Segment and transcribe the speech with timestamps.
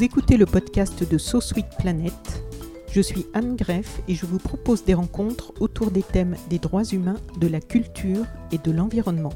[0.00, 1.40] Vous écoutez le podcast de So
[1.78, 2.14] Planet.
[2.90, 6.84] Je suis Anne Greff et je vous propose des rencontres autour des thèmes des droits
[6.84, 9.34] humains, de la culture et de l'environnement.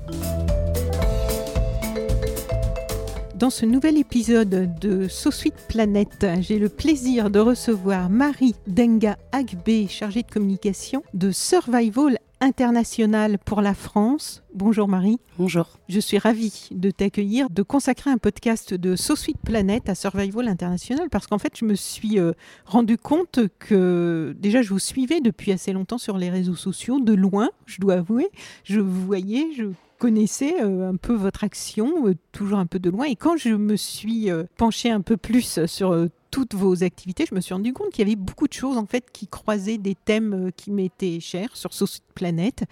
[3.35, 5.29] Dans ce nouvel épisode de So
[5.69, 13.39] Planet, j'ai le plaisir de recevoir Marie Denga Agbe, chargée de communication de Survival international
[13.39, 14.45] pour la France.
[14.55, 15.19] Bonjour Marie.
[15.39, 15.79] Bonjour.
[15.89, 20.47] Je suis ravie de t'accueillir, de consacrer un podcast de So Sweet Planet à Survival
[20.49, 22.33] International parce qu'en fait, je me suis euh,
[22.67, 27.15] rendu compte que déjà, je vous suivais depuis assez longtemps sur les réseaux sociaux, de
[27.15, 28.29] loin, je dois avouer.
[28.63, 29.65] Je vous voyais, je
[29.99, 33.07] connaissais euh, un peu votre action, euh, toujours un peu de loin.
[33.07, 37.41] Et quand je me suis penchée un peu plus sur toutes vos activités, je me
[37.41, 40.49] suis rendu compte qu'il y avait beaucoup de choses en fait qui croisaient des thèmes
[40.49, 42.65] euh, qui m'étaient chers sur cette planète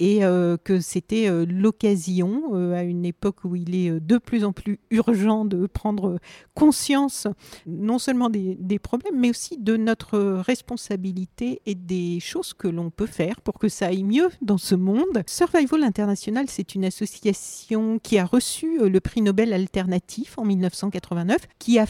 [0.00, 4.52] et euh, que c'était euh, l'occasion, à une époque où il est de plus en
[4.52, 6.18] plus urgent de prendre
[6.54, 7.28] conscience
[7.68, 12.90] non seulement des, des, problèmes, mais aussi de notre responsabilité et des choses que l'on
[12.90, 15.22] peut faire pour que ça aille mieux dans ce monde.
[15.28, 21.78] Survival International, c'est une association qui a reçu le prix Nobel alternatif en 1989, qui
[21.78, 21.86] a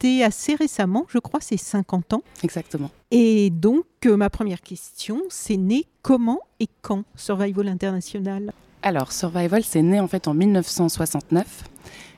[0.00, 2.22] fait assez récemment, je crois, c'est 50 ans.
[2.42, 2.90] Exactement.
[3.10, 8.52] Et donc, euh, ma première question, c'est né comment et quand Survival International?
[8.82, 11.64] Alors, Survival, c'est né en fait en 1969,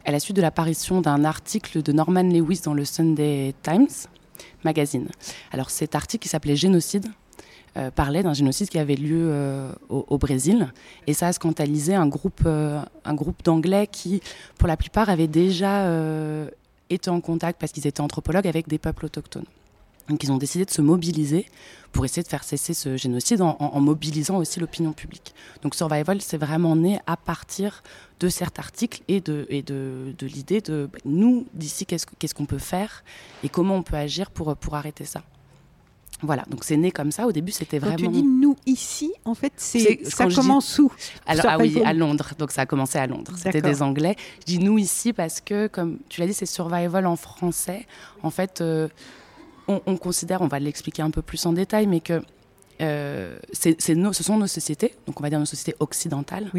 [0.04, 3.88] à la suite de l'apparition d'un article de Norman Lewis dans le Sunday Times
[4.64, 5.08] magazine.
[5.52, 7.06] Alors, cet article qui s'appelait Génocide,
[7.76, 10.72] euh, parlait d'un génocide qui avait lieu euh, au, Brésil.
[11.06, 14.20] Et ça a scandalisé un groupe, un groupe d'Anglais qui,
[14.58, 15.84] pour la plupart, avaient déjà
[16.90, 19.46] étaient en contact, parce qu'ils étaient anthropologues, avec des peuples autochtones.
[20.08, 21.46] Donc ils ont décidé de se mobiliser
[21.92, 25.34] pour essayer de faire cesser ce génocide en, mobilisant aussi l'opinion publique.
[25.62, 27.82] Donc Survival, c'est vraiment né à partir
[28.20, 29.46] de cet article et de,
[30.20, 33.04] l'idée de bah, nous, d'ici, qu'est-ce qu'on peut faire
[33.42, 35.22] et comment on peut agir pour, pour arrêter ça.
[36.22, 37.26] Voilà, donc c'est né comme ça.
[37.26, 37.96] Au début, c'était vraiment.
[37.96, 40.90] Quand tu dis nous ici, en fait, c'est ça commence où?
[41.26, 42.32] Alors ah oui, à Londres.
[42.38, 43.32] Donc ça a commencé à Londres.
[43.36, 44.16] C'était des Anglais.
[44.40, 47.86] Je dis nous ici parce que, comme tu l'as dit, c'est survival en français.
[48.22, 48.88] En fait, euh,
[49.68, 52.20] on, on, considère, on va l'expliquer un peu plus en détail, mais que
[52.80, 56.50] euh, ce sont nos sociétés, donc on va dire nos sociétés occidentales,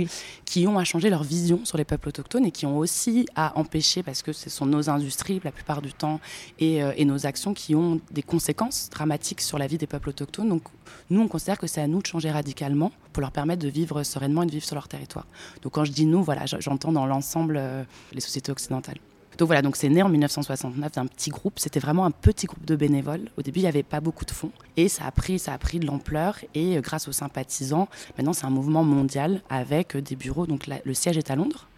[0.46, 3.57] qui ont à changer leur vision sur les peuples autochtones et qui ont aussi à
[3.57, 6.19] empêcher, parce que ce sont nos industries la plupart du temps
[6.59, 10.09] et, euh, et, nos actions qui ont des conséquences dramatiques sur la vie des peuples
[10.09, 10.50] autochtones.
[10.50, 10.63] Donc
[11.09, 14.03] nous, on considère que c'est à nous de changer radicalement pour leur permettre de vivre
[14.03, 15.25] sereinement et de vivre sur leur territoire.
[15.62, 18.97] Donc quand je dis nous, voilà, j'entends dans l'ensemble euh, les sociétés occidentales.
[19.40, 21.60] Donc voilà, donc c'est né en 1969 d'un petit groupe.
[21.60, 23.30] C'était vraiment un petit groupe de bénévoles.
[23.38, 25.40] Au début, il n'y avait pas beaucoup de fonds et ça a pris,
[25.80, 26.38] de l'ampleur.
[26.54, 30.46] Et euh, grâce aux sympathisants, maintenant c'est un mouvement mondial avec euh, des bureaux.
[30.46, 31.70] Donc le siège est à Londres.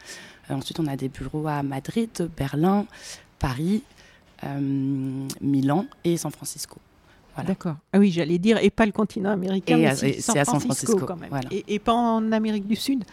[0.50, 2.88] Euh, ensuite, on a des bureaux à Madrid, Berlin,
[3.38, 3.84] Paris,
[5.40, 6.80] Milan et San Francisco.
[7.44, 7.75] D'accord.
[7.94, 11.16] Ah oui, j'allais dire, et pas le continent américain, mais c'est à San Francisco, quand
[11.16, 11.31] même.
[11.52, 13.03] Et, pas en Amérique du Sud?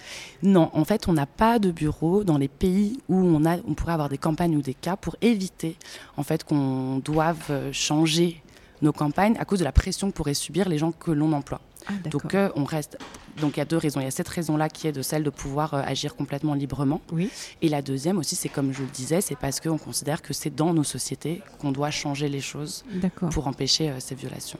[0.42, 3.74] Non, en fait, on n'a pas de bureau dans les pays où on, a, on
[3.74, 5.76] pourrait avoir des campagnes ou des cas pour éviter
[6.16, 8.42] en fait qu'on doive euh, changer
[8.82, 11.60] nos campagnes à cause de la pression que pourraient subir les gens que l'on emploie.
[11.86, 12.98] Ah, donc euh, on reste.
[13.40, 14.00] Donc il y a deux raisons.
[14.00, 17.00] Il y a cette raison-là qui est de celle de pouvoir euh, agir complètement librement.
[17.12, 17.30] Oui.
[17.62, 20.54] Et la deuxième aussi, c'est comme je le disais, c'est parce qu'on considère que c'est
[20.54, 22.84] dans nos sociétés qu'on doit changer les choses
[23.30, 24.58] pour empêcher euh, ces violations.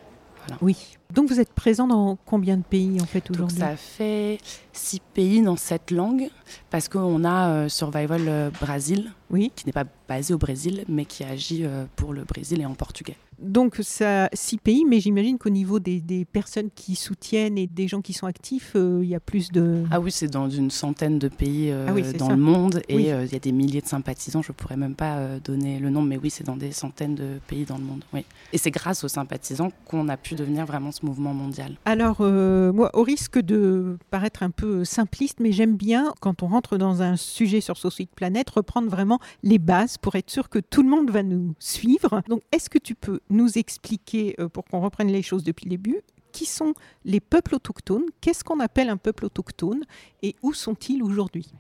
[0.63, 0.97] Oui.
[1.13, 3.59] Donc vous êtes présent dans combien de pays en fait aujourd'hui?
[3.59, 4.39] Ça fait
[4.73, 6.31] six pays dans cette langue
[6.71, 9.53] parce qu'on a Survival Brésil, oui.
[9.55, 13.19] qui n'est pas basé au Brésil mais qui agit pour le Brésil et en portugais.
[13.39, 18.01] Donc, ça, six pays, mais j'imagine qu'au niveau des, personnes qui soutiennent et des gens
[18.01, 19.85] qui sont actifs, euh, il y a plus de.
[19.91, 23.25] Ah oui, c'est dans une centaine de pays euh, ah dans le monde et euh,
[23.25, 24.43] il y a des milliers de sympathisants.
[24.43, 27.39] Je ne pourrais même pas donner le nombre, mais oui, c'est dans des centaines de
[27.47, 28.05] pays dans le monde.
[28.13, 28.25] Oui.
[28.53, 31.77] Et c'est grâce aux sympathisants qu'on a pu devenir vraiment ce mouvement mondial.
[31.85, 36.77] Alors, moi, au risque de paraître un peu simpliste, mais j'aime bien, quand on rentre
[36.77, 40.83] dans un sujet sur Société Planète, reprendre vraiment les bases pour être sûr que tout
[40.83, 42.23] le monde va nous suivre.
[42.29, 45.71] Donc, est-ce que tu peux nous expliquer, euh, pour qu'on reprenne les choses depuis le
[45.71, 46.01] début,
[46.33, 49.85] qui sont les peuples autochtones, qu'est-ce qu'on appelle un peuple autochtone
[50.23, 51.51] et où sont-ils aujourd'hui?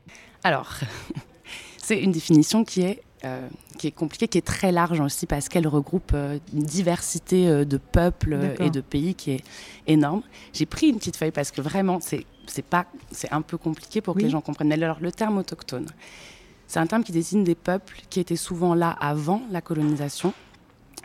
[0.44, 0.79] Alors,
[1.82, 3.49] c'est une définition qui est, euh,
[3.79, 7.76] qui est compliquée, qui est très large aussi parce qu'elle regroupe euh, une diversité de
[7.79, 9.44] peuples et de pays qui est
[9.87, 10.23] énorme.
[10.53, 14.00] J'ai pris une petite feuille parce que vraiment, c'est, c'est, pas, c'est un peu compliqué
[14.00, 14.69] pour que les gens comprennent.
[14.69, 15.87] Mais alors, le terme autochtone,
[16.69, 20.35] c'est un terme qui désigne des peuples qui étaient souvent là avant la colonisation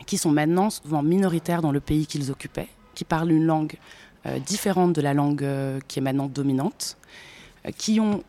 [0.05, 3.77] qui sont maintenant souvent minoritaires dans le pays qu'ils occupaient, qui parlent une langue
[4.25, 6.97] euh, différente de la langue euh, qui est maintenant dominante,
[7.65, 8.23] euh, qui ont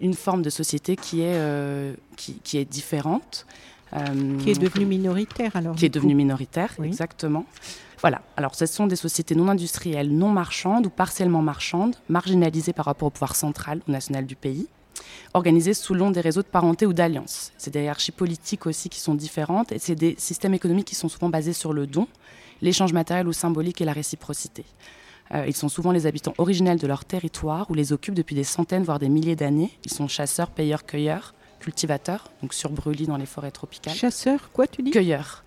[0.00, 3.46] une forme de société qui est, qui, est différente,
[4.40, 7.46] qui est devenu minoritaire alors Qui est devenu minoritaire, exactement.
[8.00, 12.84] Voilà, alors ce sont des sociétés non industrielles, non marchandes ou partiellement marchandes, marginalisées par
[12.84, 14.68] rapport au pouvoir central ou national du pays,
[15.34, 17.52] organisées sous long des réseaux de parenté ou d'alliance.
[17.58, 21.08] C'est des hiérarchies politiques aussi qui sont différentes et c'est des systèmes économiques qui sont
[21.08, 22.08] souvent basés sur le don,
[22.62, 24.64] l'échange matériel ou symbolique et la réciprocité.
[25.32, 28.44] Euh, ils sont souvent les habitants originels de leur territoire ou les occupent depuis des
[28.44, 29.70] centaines, voire des milliers d'années.
[29.84, 33.94] Ils sont chasseurs, payeurs, cueilleurs, cultivateurs, donc sur brûlis dans les forêts tropicales.
[33.94, 34.90] Chasseurs, quoi tu dis?
[34.90, 35.44] Cueilleurs.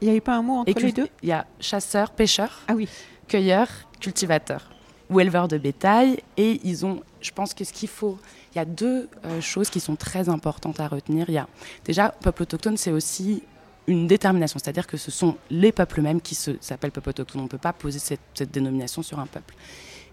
[0.00, 1.08] Il n'y avait pas un mot entre les deux?
[1.22, 2.88] Il y a chasseurs, pêcheurs, ah oui.
[3.26, 3.68] cueilleurs,
[4.00, 4.70] cultivateurs
[5.10, 6.20] ou éleveurs de bétail.
[6.36, 8.18] Et ils ont, je pense que ce qu'il faut,
[8.54, 11.26] il y a deux euh, choses qui sont très importantes à retenir.
[11.28, 11.48] Il y a
[11.84, 13.42] déjà, peuple autochtone, c'est aussi
[13.86, 17.42] une détermination, c'est-à-dire que ce sont les peuples mêmes qui s'appellent peuple autochtone.
[17.42, 19.54] On ne peut pas poser cette, dénomination sur un peuple.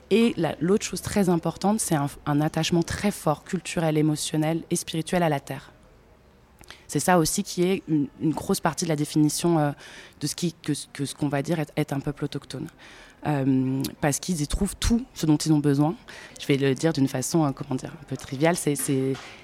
[0.09, 5.29] Et l'autre chose très importante, c'est un, attachement très fort, culturel, émotionnel et spirituel à
[5.29, 5.71] la terre.
[6.87, 9.71] C'est ça aussi qui est une, grosse partie de la définition euh,
[10.19, 10.73] de ce que,
[11.05, 12.67] ce qu'on va dire être, un peuple autochtone.
[13.27, 15.95] Euh, parce qu'ils y trouvent tout ce dont ils ont besoin.
[16.39, 18.75] Je vais le dire d'une façon, euh, comment dire, un peu triviale, c'est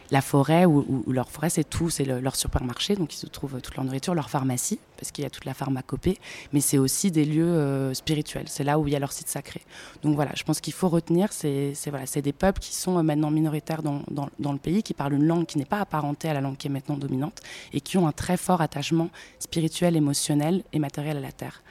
[0.09, 3.75] la forêt ou, leur forêt, c'est tout, c'est leur supermarché, donc ils se trouvent toute
[3.75, 6.17] leur nourriture, leur pharmacie, parce qu'il y a toute la pharmacopée,
[6.53, 9.27] mais c'est aussi des lieux euh, spirituels, c'est là où il y a leur site
[9.27, 9.61] sacré.
[10.03, 13.83] Donc voilà, je pense qu'il faut retenir, c'est voilà, des peuples qui sont maintenant minoritaires
[13.83, 14.01] dans,
[14.39, 16.71] le pays, qui parlent une langue qui n'est pas apparentée à la langue qui est
[16.71, 17.41] maintenant dominante,
[17.73, 19.09] et qui ont un très fort attachement
[19.39, 21.61] spirituel, émotionnel et matériel à la terre.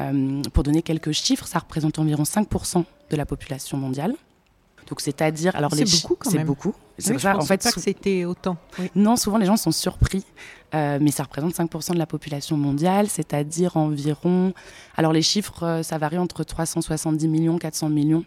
[0.00, 4.14] Euh, pour donner quelques chiffres, ça représente environ 5% de la population mondiale.
[4.88, 6.40] Donc c'est-à-dire, alors c'est beaucoup quand même.
[6.40, 6.74] C'est beaucoup.
[6.96, 7.36] C'est ça.
[7.36, 8.56] en fait, pas que c'était autant.
[8.94, 10.24] Non, souvent les gens sont surpris,
[10.74, 14.54] euh, mais ça représente 5% de la population mondiale, c'est-à-dire environ.
[14.96, 18.24] Alors les chiffres, euh, ça varie entre 370 millions, 400 millions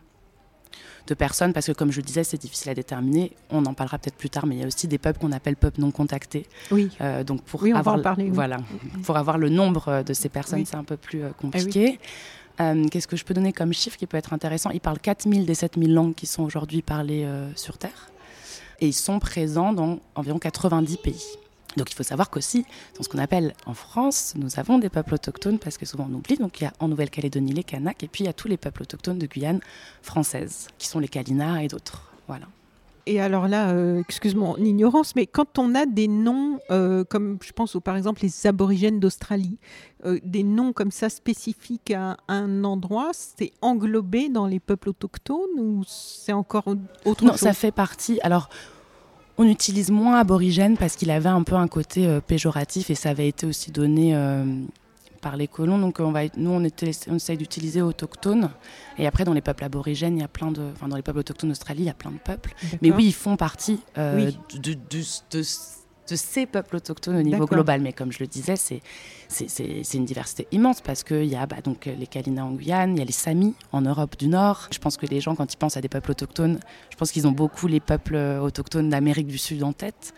[1.07, 3.31] de personnes, parce que comme je le disais, c'est difficile à déterminer.
[3.50, 5.56] On en parlera peut-être plus tard, mais il y a aussi des peuples qu'on appelle
[5.56, 6.45] peuples non contactés.
[6.71, 6.89] Oui.
[7.01, 8.57] Euh, donc pour oui, on avoir, va en parler, voilà,
[9.03, 12.00] pour avoir le nombre de ces personnes, c'est un peu plus euh, compliqué.
[12.59, 14.69] Euh, qu'est-ce que je peux donner comme chiffre qui peut être intéressant?
[14.71, 18.09] Ils parlent 4000 des 7000 langues qui sont aujourd'hui parlées sur Terre.
[18.80, 21.24] Et ils sont présents dans environ 90 pays.
[21.77, 22.65] Donc il faut savoir qu'aussi,
[22.97, 26.15] dans ce qu'on appelle en France, nous avons des peuples autochtones parce que souvent on
[26.15, 26.38] oublie.
[26.38, 28.57] Donc il y a en Nouvelle-Calédonie les Kanaks et puis il y a tous les
[28.57, 29.62] peuples autochtones de Guyane
[30.01, 32.12] française qui sont les Kalinas et d'autres.
[32.27, 32.47] Voilà.
[33.07, 37.51] Et alors là, euh, excuse-moi ignorance, mais quand on a des noms, euh, comme je
[37.51, 39.57] pense par exemple les aborigènes d'Australie,
[40.06, 45.57] euh, des noms comme ça spécifiques à un endroit, c'est englobé dans les peuples autochtones
[45.57, 47.41] ou c'est encore autre non, chose?
[47.41, 48.19] Non, ça fait partie.
[48.21, 48.50] Alors,
[49.41, 53.09] on utilise moins aborigène parce qu'il avait un peu un côté euh, péjoratif et ça
[53.09, 54.45] avait été aussi donné euh,
[55.21, 55.77] par les colons.
[55.77, 58.51] Donc on va, nous, on, était, on essaye d'utiliser autochtone.
[58.97, 61.19] Et après, dans les peuples aborigènes, il y a plein de, enfin, dans les peuples
[61.19, 62.53] autochtones d'Australie, il y a plein de peuples.
[62.81, 65.41] Mais oui, ils font partie euh, de, de, de
[66.16, 67.81] ces peuples autochtones au niveau global.
[67.81, 68.81] Mais comme je le disais, c'est
[69.28, 73.00] c'est une diversité immense parce qu'il y a bah, donc, les Kalinas en Guyane, il
[73.00, 74.68] y a les Samis en Europe du Nord.
[74.72, 76.60] Je pense que les gens, quand ils pensent à des peuples autochtones,
[76.90, 80.13] je pense qu'ils ont beaucoup les peuples autochtones d'Amérique du Sud en tête.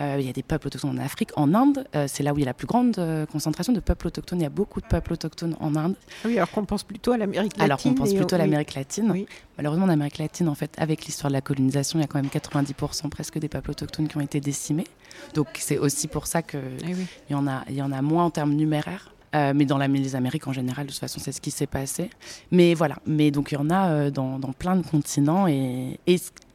[0.00, 2.38] Euh, il y a des peuples autochtones en Afrique, en Inde, euh, c'est là où
[2.38, 4.40] il y a la plus grande euh, concentration de peuples autochtones.
[4.40, 5.94] Il y a beaucoup de peuples autochtones en Inde.
[6.24, 7.62] Oui, alors qu'on pense plutôt à l'Amérique latine.
[7.62, 9.26] Alors qu'on pense plutôt à l'Amérique latine.
[9.58, 12.20] Malheureusement, en Amérique latine, en fait, avec l'histoire de la colonisation, il y a quand
[12.20, 14.86] même 90% presque des peuples autochtones qui ont été décimés.
[15.34, 18.24] Donc c'est aussi pour ça qu'il eh y, en a, il y en a moins
[18.24, 19.12] en termes numéraires.
[19.34, 22.10] Euh, mais dans les Amériques en général, de toute façon, c'est ce qui s'est passé.
[22.50, 25.98] Mais voilà, mais donc il y en a euh, dans, plein de continents et,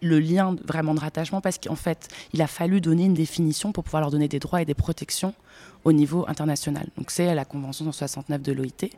[0.01, 3.83] le lien vraiment de rattachement, parce qu'en fait, il a fallu donner une définition pour
[3.83, 5.33] pouvoir leur donner des droits et des protections
[5.83, 6.87] au niveau international.
[6.95, 8.89] Donc c'est la Convention 169 de l'OIT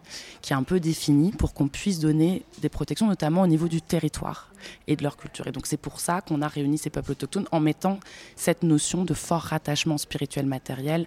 [0.42, 3.82] qui est un peu définie pour qu'on puisse donner des protections, notamment au niveau du
[3.82, 4.52] territoire
[4.88, 5.48] et de leur culture.
[5.48, 8.02] Et donc c'est pour ça qu'on a réuni ces peuples autochtones en mettant
[8.36, 11.06] cette notion de fort rattachement spirituel, matériel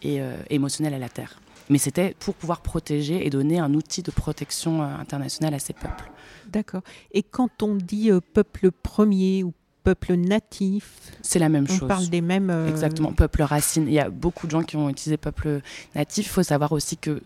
[0.00, 4.02] et euh, émotionnel à la terre mais c'était pour pouvoir protéger et donner un outil
[4.02, 6.10] de protection euh, internationale à ces peuples.
[6.48, 6.82] D'accord.
[7.12, 9.52] Et quand on dit euh, peuple premier ou
[9.82, 11.12] peuple natif.
[11.22, 11.82] C'est la même chose.
[11.82, 12.50] On parle des mêmes.
[12.50, 13.86] Euh, Exactement, peuple racine.
[13.86, 15.60] Il y a beaucoup de gens qui ont utilisé peuple
[15.94, 16.26] natif.
[16.26, 17.20] Il faut savoir aussi que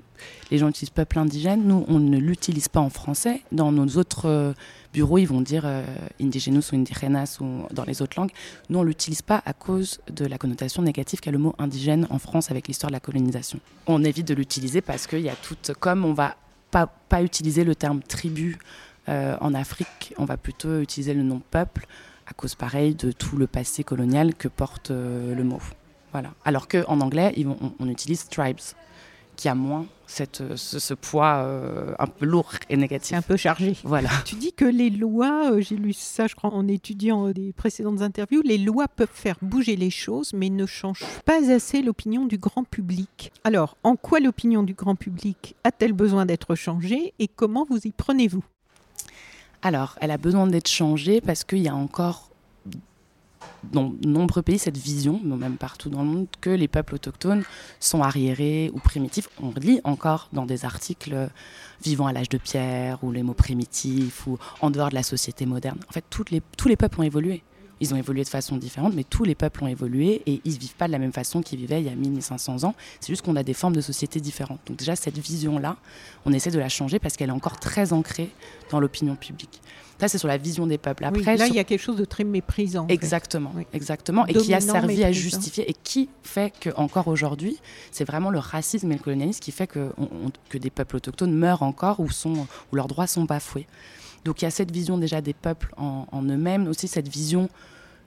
[0.50, 1.64] les gens utilisent peuple indigène.
[1.64, 3.42] Nous, on ne l'utilise pas en français.
[3.52, 4.54] Dans nos autres
[4.96, 5.84] bureaux, ils vont dire euh,
[6.20, 8.32] indigenous ou indigenas ou dans les autres langues.
[8.70, 12.06] Nous, on ne l'utilise pas à cause de la connotation négative qu'a le mot indigène
[12.08, 13.60] en France avec l'histoire de la colonisation.
[13.86, 16.36] On évite de l'utiliser parce qu'il y a tout, comme on va
[16.70, 18.58] pas, pas utiliser le terme tribu
[19.08, 21.86] euh, en Afrique, on va plutôt utiliser le nom peuple
[22.26, 25.60] à cause pareil de tout le passé colonial que porte euh, le mot.
[26.12, 26.30] Voilà.
[26.44, 28.58] Alors qu'en anglais, on, on, utilise tribes
[29.36, 33.16] qui a moins cette, ce, poids euh, un peu lourd et négatif.
[33.16, 33.76] un peu chargé.
[33.84, 34.08] Voilà.
[34.24, 37.52] Tu dis que les lois, euh, j'ai lu ça, je crois, en étudiant euh, des
[37.52, 42.24] précédentes interviews, les lois peuvent faire bouger les choses, mais ne changent pas assez l'opinion
[42.24, 43.32] du grand public.
[43.44, 47.90] Alors, en quoi l'opinion du grand public a-t-elle besoin d'être changée et comment vous y
[47.90, 48.44] prenez-vous?
[49.62, 52.30] Alors, elle a besoin d'être changée parce qu'il y a encore
[53.72, 57.42] dans de nombreux pays cette vision, même partout dans le monde, que les peuples autochtones
[57.80, 59.28] sont arriérés ou primitifs.
[59.42, 61.30] On lit encore dans des articles
[61.82, 65.46] vivant à l'âge de pierre ou les mots primitifs ou en dehors de la société
[65.46, 65.78] moderne.
[65.88, 67.42] En fait, les, tous les peuples ont évolué.
[67.80, 70.58] Ils ont évolué de façon différente, mais tous les peuples ont évolué et ils ne
[70.58, 72.74] vivent pas de la même façon qu'ils vivaient il y a 1500 ans.
[73.00, 74.60] C'est juste qu'on a des formes de société différentes.
[74.66, 75.76] Donc déjà, cette vision-là,
[76.24, 78.30] on essaie de la changer parce qu'elle est encore très ancrée
[78.70, 79.60] dans l'opinion publique.
[79.98, 81.04] Ça, c'est sur la vision des peuples.
[81.04, 82.86] Après, là, il y a quelque chose de très méprisant.
[82.88, 87.58] Exactement, exactement, et qui a servi à justifier et qui fait que encore aujourd'hui,
[87.90, 89.92] c'est vraiment le racisme et le colonialisme qui fait que,
[90.50, 93.66] que des peuples autochtones meurent encore ou sont ou leurs droits sont bafoués.
[94.26, 97.48] Donc il y a cette vision déjà des peuples en, eux-mêmes, aussi cette vision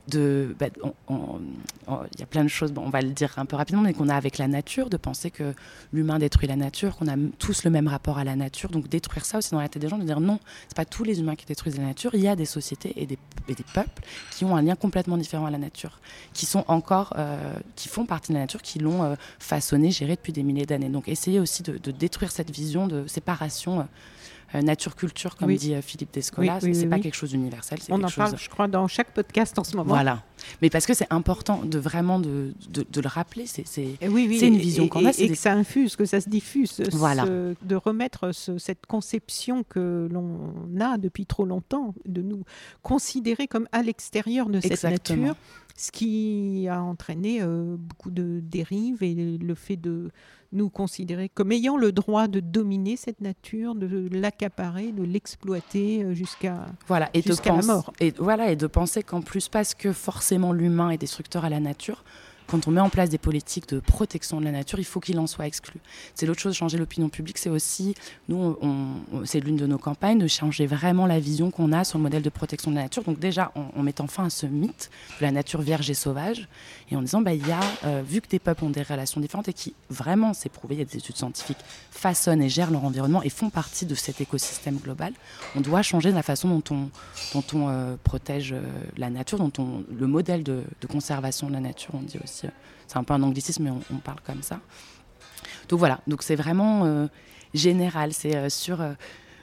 [0.10, 3.84] de, bah, il y a plein de choses, on va le dire un peu rapidement,
[3.84, 5.54] mais qu'on a avec la nature, de penser que
[5.94, 9.24] l'humain détruit la nature, qu'on a tous le même rapport à la nature, donc détruire
[9.24, 11.36] ça aussi dans la tête des gens, de dire non, c'est pas tous les humains
[11.36, 13.18] qui détruisent la nature, il y a des sociétés et des,
[13.74, 16.02] peuples qui ont un lien complètement différent à la nature,
[16.34, 20.16] qui sont encore, euh, qui font partie de la nature, qui l'ont euh, façonné, géré
[20.16, 20.90] depuis des milliers d'années.
[20.90, 23.82] Donc essayer aussi de, détruire cette vision de séparation.
[23.82, 23.84] Euh,
[24.54, 26.60] nature-culture, comme dit euh, Philippe Descola.
[26.60, 27.80] c'est pas quelque chose d'universel.
[27.90, 29.94] On en parle, je crois, dans chaque podcast en ce moment.
[29.94, 30.24] Voilà.
[30.62, 33.46] Mais parce que c'est important de vraiment de, de, le rappeler.
[33.46, 35.12] C'est une vision qu'on a.
[35.18, 36.82] Et, que ça infuse, que ça se diffuse.
[36.92, 37.26] Voilà.
[37.26, 42.44] de remettre cette conception que l'on a depuis trop longtemps, de nous
[42.82, 45.36] considérer comme à l'extérieur de cette nature
[45.80, 50.12] ce qui a entraîné euh, beaucoup de dérives et le fait de
[50.52, 56.14] nous considérer comme ayant le droit de dominer cette nature, de l'accaparer, de l'exploiter euh,
[56.14, 57.94] jusqu'à voilà, et la mort.
[58.00, 61.60] Et voilà, et de penser qu'en plus, parce que forcément l'humain est destructeur à la
[61.60, 62.04] nature,
[62.50, 65.20] quand on met en place des politiques de protection de la nature, il faut qu'il
[65.20, 65.80] en soit exclu.
[66.16, 67.94] C'est l'autre chose, changer l'opinion publique, c'est aussi,
[68.28, 68.58] nous,
[69.26, 72.24] c'est l'une de nos campagnes, de changer vraiment la vision qu'on a sur le modèle
[72.24, 73.04] de protection de la nature.
[73.04, 74.90] Donc déjà, en, mettant fin à ce mythe
[75.20, 76.48] de la nature vierge et sauvage,
[76.90, 79.48] et en disant, bah, y a, euh, vu que des peuples ont des relations différentes
[79.48, 81.60] et qui, vraiment, c'est prouvé, il y a des études scientifiques,
[81.92, 85.14] façonnent et gèrent leur environnement et font partie de cet écosystème global,
[85.56, 86.90] on doit changer la façon dont on,
[87.34, 88.62] dont on euh, protège euh,
[88.98, 92.39] la nature, dont on, le modèle de conservation de la nature, on dit aussi
[92.90, 94.60] c'est un peu un anglicisme, mais on, parle comme ça.
[95.70, 97.08] Donc voilà, donc c'est vraiment euh,
[97.54, 98.94] général, c'est euh, sur euh,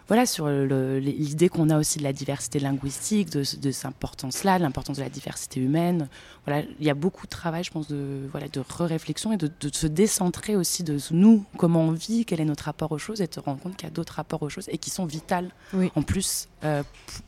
[0.08, 4.98] voilà, sur l'idée qu'on a aussi de la diversité linguistique, de, cette importance-là, de l'importance
[4.98, 6.08] de la diversité humaine.
[6.44, 9.50] Voilà, il y a beaucoup de travail, je pense, de, voilà, de réflexion et de,
[9.72, 13.26] se décentrer aussi de nous, comment on vit, quel est notre rapport aux choses, et
[13.26, 15.50] de se rendre compte qu'il y a d'autres rapports aux choses et qui sont vitales
[15.96, 16.46] en plus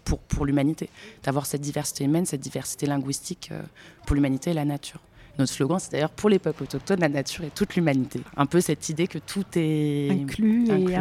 [0.04, 0.88] pour, pour l'humanité.
[1.24, 3.50] D'avoir cette diversité humaine, cette diversité linguistique
[4.06, 5.00] pour l'humanité et la nature.
[5.38, 8.20] Notre slogan, c'est d'ailleurs pour les peuples autochtones, la nature et toute l'humanité.
[8.36, 10.96] Un peu cette idée que tout est inclus, et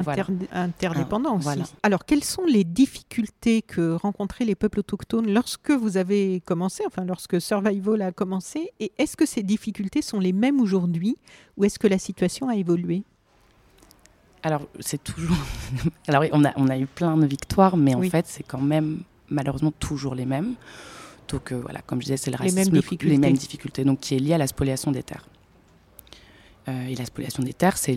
[0.52, 6.42] interdépendant ah, Alors, quelles sont les difficultés que rencontraient les peuples autochtones lorsque vous avez
[6.42, 11.18] commencé, enfin lorsque Survival a commencé Et est-ce que ces difficultés sont les mêmes aujourd'hui
[11.58, 13.04] ou est-ce que la situation a évolué?
[14.44, 15.36] Alors, c'est toujours.
[16.08, 18.62] Alors, oui, on a, on a eu plein de victoires, mais en fait, c'est quand
[18.62, 20.54] même malheureusement toujours les mêmes.
[21.34, 23.08] Euh, voilà, comme je disais, c'est le racisme, les mêmes, difficultés.
[23.08, 25.28] les mêmes difficultés, donc qui est lié à la spoliation des terres.
[26.68, 27.96] Euh, et la spoliation des terres, c'est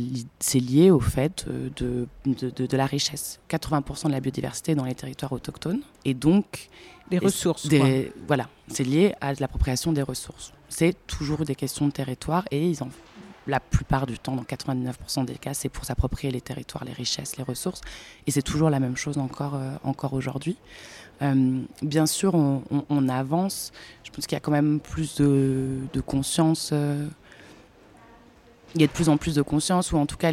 [0.61, 3.41] lié au fait euh, de, de, la richesse.
[3.49, 5.81] 80% de la biodiversité dans les territoires autochtones.
[6.05, 6.69] Et donc.
[7.11, 7.69] Des ressources.
[8.29, 10.53] voilà, c'est lié à l'appropriation des ressources.
[10.69, 12.89] C'est toujours des questions de territoire et ils en,
[13.49, 17.37] la plupart du temps, dans 99% des cas, c'est pour s'approprier les territoires, les richesses,
[17.37, 17.81] les ressources.
[18.29, 20.57] Et c'est toujours la même chose encore, encore aujourd'hui.
[21.23, 23.73] Euh, bien sûr, on, avance.
[24.05, 26.71] Je pense qu'il y a quand même plus de, conscience.
[26.73, 27.07] Euh,
[28.75, 30.33] il y a de plus en plus de conscience, ou en tout cas,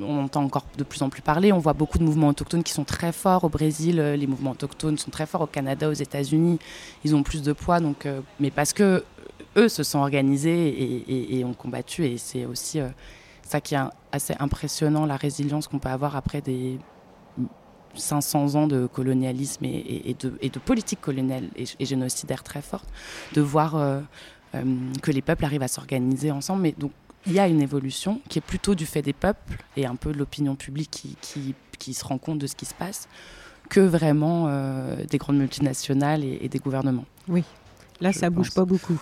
[0.00, 1.52] on entend encore de plus en plus parler.
[1.52, 3.44] On voit beaucoup de mouvements autochtones qui sont très forts.
[3.44, 5.42] Au Brésil, euh, les mouvements autochtones sont très forts.
[5.42, 6.58] Au Canada, aux États-Unis,
[7.04, 7.80] ils ont plus de poids.
[7.80, 8.06] Donc,
[8.38, 9.04] mais parce que
[9.56, 12.04] eux se sont organisés et ont combattu.
[12.04, 12.78] Et c'est aussi
[13.42, 13.78] ça qui est
[14.12, 16.78] assez impressionnant, la résilience qu'on peut avoir après des
[17.94, 22.88] 500 ans de colonialisme et, de, et de, politique coloniale et, génocidaire très forte,
[23.34, 24.00] de voir euh,
[24.54, 24.62] euh,
[25.02, 26.62] que les peuples arrivent à s'organiser ensemble.
[26.62, 26.92] Mais donc,
[27.26, 30.12] il y a une évolution qui est plutôt du fait des peuples et un peu
[30.12, 33.08] de l'opinion publique qui, qui, qui, se rend compte de ce qui se passe
[33.68, 37.04] que vraiment euh, des grandes multinationales et, des gouvernements.
[37.28, 37.44] Oui,
[38.00, 38.98] là, ça bouge pas beaucoup.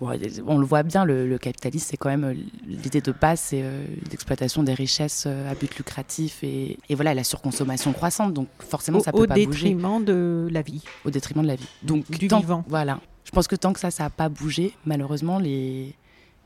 [0.00, 2.34] On le voit bien, le, capitalisme, c'est quand même
[2.66, 3.64] l'idée de base, c'est
[4.10, 8.32] l'exploitation des richesses à but lucratif et, voilà la surconsommation croissante.
[8.34, 9.46] Donc forcément, ça peut pas bouger.
[9.46, 10.82] Au détriment de la vie.
[11.04, 11.68] Au détriment de la vie.
[11.82, 12.64] Donc du vivant.
[12.68, 13.00] Voilà.
[13.24, 15.94] Je pense que tant que ça, ça n'a pas bougé, malheureusement, les,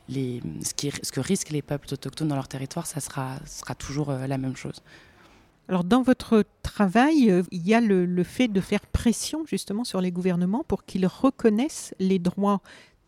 [0.08, 3.74] les, ce, qui, ce, que risquent les peuples autochtones dans leur territoire, ça sera, sera
[3.74, 4.82] toujours la même chose.
[5.68, 10.00] Alors dans votre travail, euh, il y a le, fait de faire pression justement sur
[10.00, 12.60] les gouvernements pour qu'ils reconnaissent les droits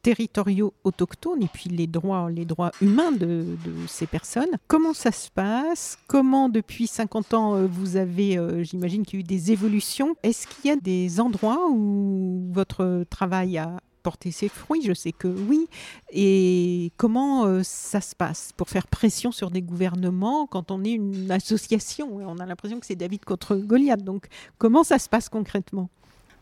[0.06, 3.44] territoriaux autochtones et puis les droits, les droits humains de,
[3.88, 4.50] ces personnes.
[4.68, 5.98] Comment ça se passe?
[6.06, 10.14] Comment depuis 50 ans euh, vous avez, euh, j'imagine qu'il y a eu des évolutions?
[10.22, 14.82] Est-ce qu'il y a des endroits où votre travail a, porter ses fruits?
[14.84, 15.66] Je sais que oui.
[16.12, 18.52] Et comment euh, ça se passe?
[18.56, 22.86] Pour faire pression sur des gouvernements quand on est une association On a l'impression que
[22.86, 24.04] c'est David contre Goliath.
[24.04, 25.90] Donc comment ça se passe concrètement?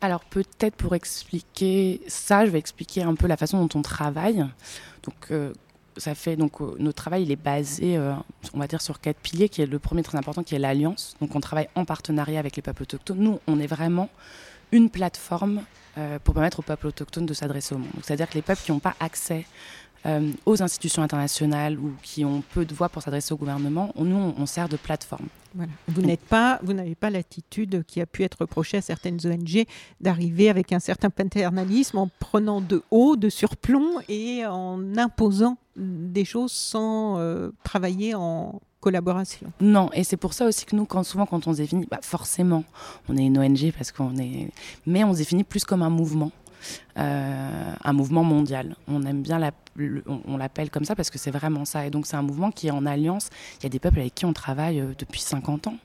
[0.01, 4.45] Alors peut-être pour expliquer ça, je vais expliquer un peu la façon dont on travaille.
[5.03, 5.53] Donc euh,
[5.97, 7.99] ça fait donc euh, notre travail il est basé
[8.53, 11.15] on va dire sur quatre piliers qui est le premier très important qui est l'alliance.
[11.21, 13.19] Donc on travaille en partenariat avec les peuples autochtones.
[13.19, 14.09] Nous on est vraiment
[14.73, 15.63] une plateforme
[15.97, 17.91] euh, pour permettre aux peuples autochtones de s'adresser au monde.
[18.03, 19.47] C'est-à-dire que les peuples qui n'ont pas accès
[20.07, 24.35] euh, aux institutions internationales ou qui ont peu de voix pour s'adresser au gouvernement, nous,
[24.37, 25.27] on, sert de plateforme.
[25.89, 29.65] Vous n'êtes pas, vous n'avez pas l'attitude qui a pu être reprochée à certaines ONG
[30.01, 36.25] d'arriver avec un certain paternalisme en prenant de haut, de surplomb et en imposant des
[36.25, 39.51] choses sans euh, travailler en collaboration.
[39.61, 42.01] Non, et c'est pour ça aussi que nous, quand, souvent, quand on se définit, bah
[42.03, 42.65] forcément,
[43.09, 44.51] on est une ONG parce qu'on est.
[44.85, 46.31] Mais on se définit plus comme un mouvement.
[46.97, 48.77] Euh, un mouvement mondial.
[48.87, 49.51] On aime bien la,
[50.07, 51.87] on, l'appelle comme ça parce que c'est vraiment ça.
[51.87, 53.31] Et donc c'est un mouvement qui est en alliance.
[53.59, 55.77] Il y a des peuples avec qui on travaille euh, depuis 50 ans,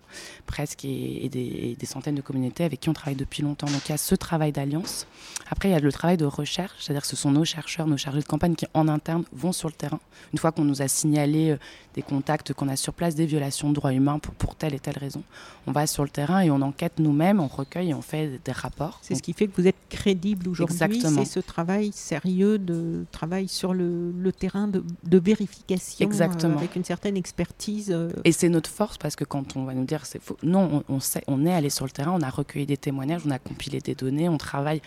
[0.45, 3.65] presque, et, des, des, centaines de communautés avec qui on travaille depuis longtemps.
[3.67, 5.07] Donc il y a ce travail d'alliance.
[5.49, 7.97] Après, il y a le travail de recherche, c'est-à-dire que ce sont nos chercheurs, nos
[7.97, 9.99] chargés de campagne qui en interne vont sur le terrain.
[10.31, 11.57] Une fois qu'on nous a signalé euh,
[11.95, 14.79] des contacts, qu'on a sur place des violations de droits humains pour, pour telle et
[14.79, 15.23] telle raison,
[15.65, 18.51] on va sur le terrain et on enquête nous-mêmes, on recueille et on fait des
[18.51, 18.99] rapports.
[19.01, 20.98] C'est ce qui fait que vous êtes crédible aujourd'hui.
[20.99, 24.83] C'est ce travail sérieux de travail sur le, terrain de,
[25.19, 27.91] vérification euh, avec une certaine expertise.
[27.91, 28.09] Euh.
[28.23, 30.99] Et c'est notre force parce que quand on va nous dire c'est faux, non, on,
[30.99, 33.79] sait, on est allé sur le terrain, on a recueilli des témoignages, on a compilé
[33.79, 34.81] des données, on travaille.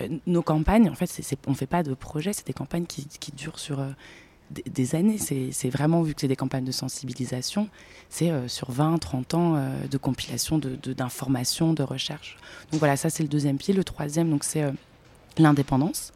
[0.00, 1.08] Euh, nos campagnes, en fait,
[1.46, 3.84] on ne fait pas de projets, c'est des campagnes qui, durent sur
[4.50, 5.18] des, années.
[5.18, 7.68] C'est vraiment, vu que c'est des campagnes de sensibilisation,
[8.08, 12.38] c'est sur 20, 30 ans de compilation d'informations, de, de, recherche.
[12.72, 13.72] Donc voilà, ça c'est le deuxième pied.
[13.72, 14.64] Le troisième, donc c'est
[15.38, 16.12] l'indépendance,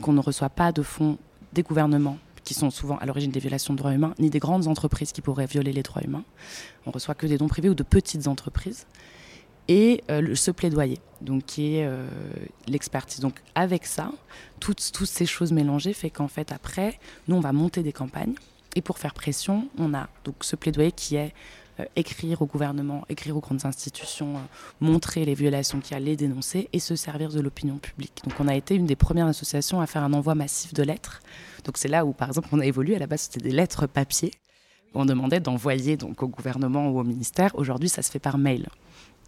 [0.00, 1.18] qu'on ne reçoit pas de fonds
[1.52, 4.68] des gouvernements qui sont souvent à l'origine des violations de droits humains, ni des grandes
[4.68, 6.24] entreprises qui pourraient violer les droits humains.
[6.86, 8.86] On reçoit que des dons privés ou de petites entreprises.
[9.66, 12.06] Et euh, ce plaidoyer, donc qui est euh,
[12.66, 13.20] l'expertise.
[13.20, 14.12] Donc avec ça,
[14.60, 16.98] toutes, ces choses mélangées fait qu'en fait après,
[17.28, 18.34] nous on va monter des campagnes.
[18.76, 21.32] Et pour faire pression, on a donc ce plaidoyer qui est
[21.96, 24.40] écrire au gouvernement, écrire aux grandes institutions, euh,
[24.80, 28.22] montrer les violations qu'il y a, les dénoncer et se servir de l'opinion publique.
[28.24, 31.20] Donc on a été une des premières associations à faire un envoi massif de lettres.
[31.64, 32.96] Donc c'est là où par exemple on a évolué.
[32.96, 34.32] À la base c'était des lettres papier.
[34.94, 37.50] On demandait d'envoyer donc au gouvernement ou au ministère.
[37.54, 38.68] Aujourd'hui ça se fait par mail.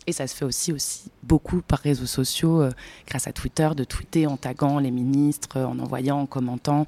[0.07, 2.71] Et ça se fait aussi, aussi beaucoup par réseaux sociaux, euh,
[3.09, 6.87] grâce à Twitter, de tweeter en taguant les ministres, en envoyant, en commentant.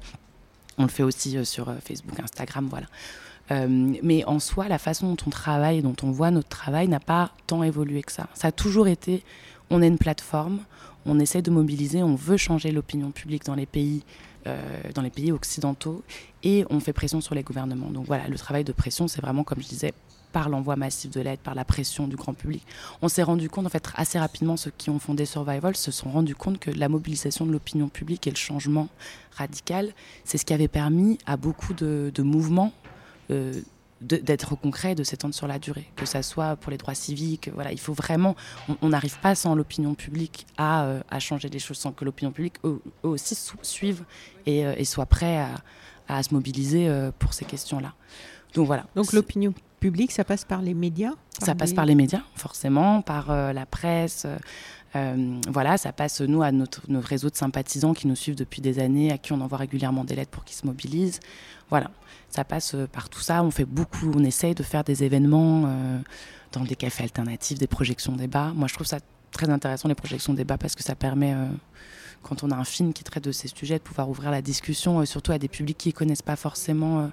[0.79, 2.87] On le fait aussi sur Facebook, Instagram, voilà.
[3.51, 3.67] Euh,
[4.03, 7.31] mais en soi, la façon dont on travaille, dont on voit notre travail, n'a pas
[7.47, 8.27] tant évolué que ça.
[8.33, 9.23] Ça a toujours été,
[9.69, 10.59] on est une plateforme,
[11.05, 14.03] on essaie de mobiliser, on veut changer l'opinion publique dans les pays,
[14.47, 14.59] euh,
[14.93, 16.03] dans les pays occidentaux,
[16.43, 17.89] et on fait pression sur les gouvernements.
[17.89, 19.93] Donc voilà, le travail de pression, c'est vraiment, comme je disais,
[20.31, 22.65] par l'envoi massif de l'aide, par la pression du grand public.
[23.01, 26.09] On s'est rendu compte, en fait, assez rapidement, ceux qui ont fondé Survival se sont
[26.09, 28.89] rendus compte que la mobilisation de l'opinion publique et le changement
[29.31, 32.73] radical, c'est ce qui avait permis à beaucoup de mouvements
[33.31, 33.53] euh,
[34.01, 37.49] d'être concret, de s'étendre sur la durée, que ça soit pour les droits civiques.
[37.53, 38.33] Voilà, il faut vraiment,
[38.81, 42.31] on n'arrive pas sans l'opinion publique à, euh, à, changer les choses, sans que l'opinion
[42.31, 44.05] publique eux, aussi suive
[44.45, 45.49] et, euh, et, soit prêt à,
[46.07, 46.89] à se mobiliser
[47.19, 47.93] pour ces questions-là.
[48.53, 48.85] Donc voilà.
[48.95, 53.31] Donc l'opinion publique, ça passe par les médias Ça passe par les médias, forcément, par
[53.53, 54.27] la presse.
[54.93, 58.79] voilà, ça passe, nous, à notre, notre, réseau de sympathisants qui nous suivent depuis des
[58.79, 61.19] années, à qui on envoie régulièrement des lettres pour qu'ils se mobilisent.
[61.69, 61.91] Voilà,
[62.29, 63.43] ça passe euh, par tout ça.
[63.43, 65.99] On fait beaucoup, on essaye de faire des événements euh,
[66.51, 68.51] dans des cafés alternatifs, des projections débats.
[68.55, 68.99] Moi, je trouve ça
[69.31, 71.45] très intéressant, les projections débats, parce que ça permet, euh,
[72.23, 75.05] quand on a un film qui traite de ces sujets, de pouvoir ouvrir la discussion,
[75.05, 77.11] surtout à des publics qui ne connaissent pas forcément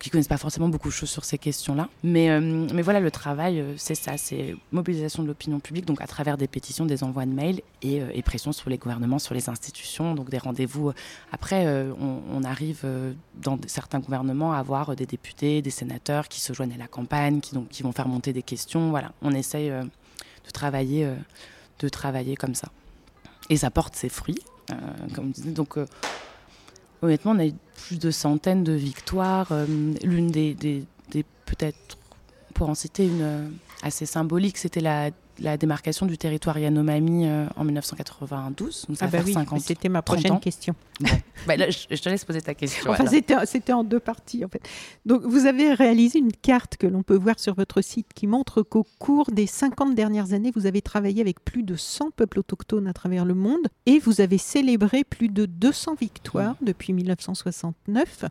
[0.00, 1.88] qui connaissent pas forcément beaucoup de choses sur ces questions-là.
[2.02, 6.00] Mais, euh, mais voilà, le travail, euh, c'est ça, c'est mobilisation de l'opinion publique, donc
[6.00, 9.34] à travers des pétitions, des envois de mails et, et, pression sur les gouvernements, sur
[9.34, 10.92] les institutions, donc des rendez-vous.
[11.30, 11.66] Après,
[12.00, 12.84] on, on, arrive
[13.34, 17.40] dans certains gouvernements à avoir des députés, des sénateurs qui se joignent à la campagne,
[17.40, 18.90] qui, donc, qui vont faire monter des questions.
[18.90, 21.08] Voilà, on essaye de travailler,
[21.78, 22.68] de travailler comme ça.
[23.50, 24.42] Et ça porte ses fruits,
[25.14, 25.50] comme je disais.
[25.52, 25.76] Donc,
[27.02, 27.54] honnêtement, on a eu
[27.86, 29.48] plus de centaines de victoires.
[29.50, 29.66] Euh,
[30.02, 30.56] l'une des,
[31.46, 31.98] peut-être,
[32.54, 33.48] pour en citer une euh,
[33.82, 38.86] assez symbolique, c'était la la démarcation du territoire Yanomami euh, en 1992.
[38.88, 40.74] Donc ça ah bah oui, c'était ma prochaine question.
[41.48, 42.92] Bah je, te laisse poser ta question.
[42.92, 43.04] Enfin,
[43.46, 44.62] c'était en deux parties en fait.
[45.04, 48.62] Donc vous avez réalisé une carte que l'on peut voir sur votre site qui montre
[48.62, 52.86] qu'au cours des 50 dernières années, vous avez travaillé avec plus de 100 peuples autochtones
[52.86, 56.64] à travers le monde et vous avez célébré plus de 200 victoires mmh.
[56.64, 58.26] depuis 1969.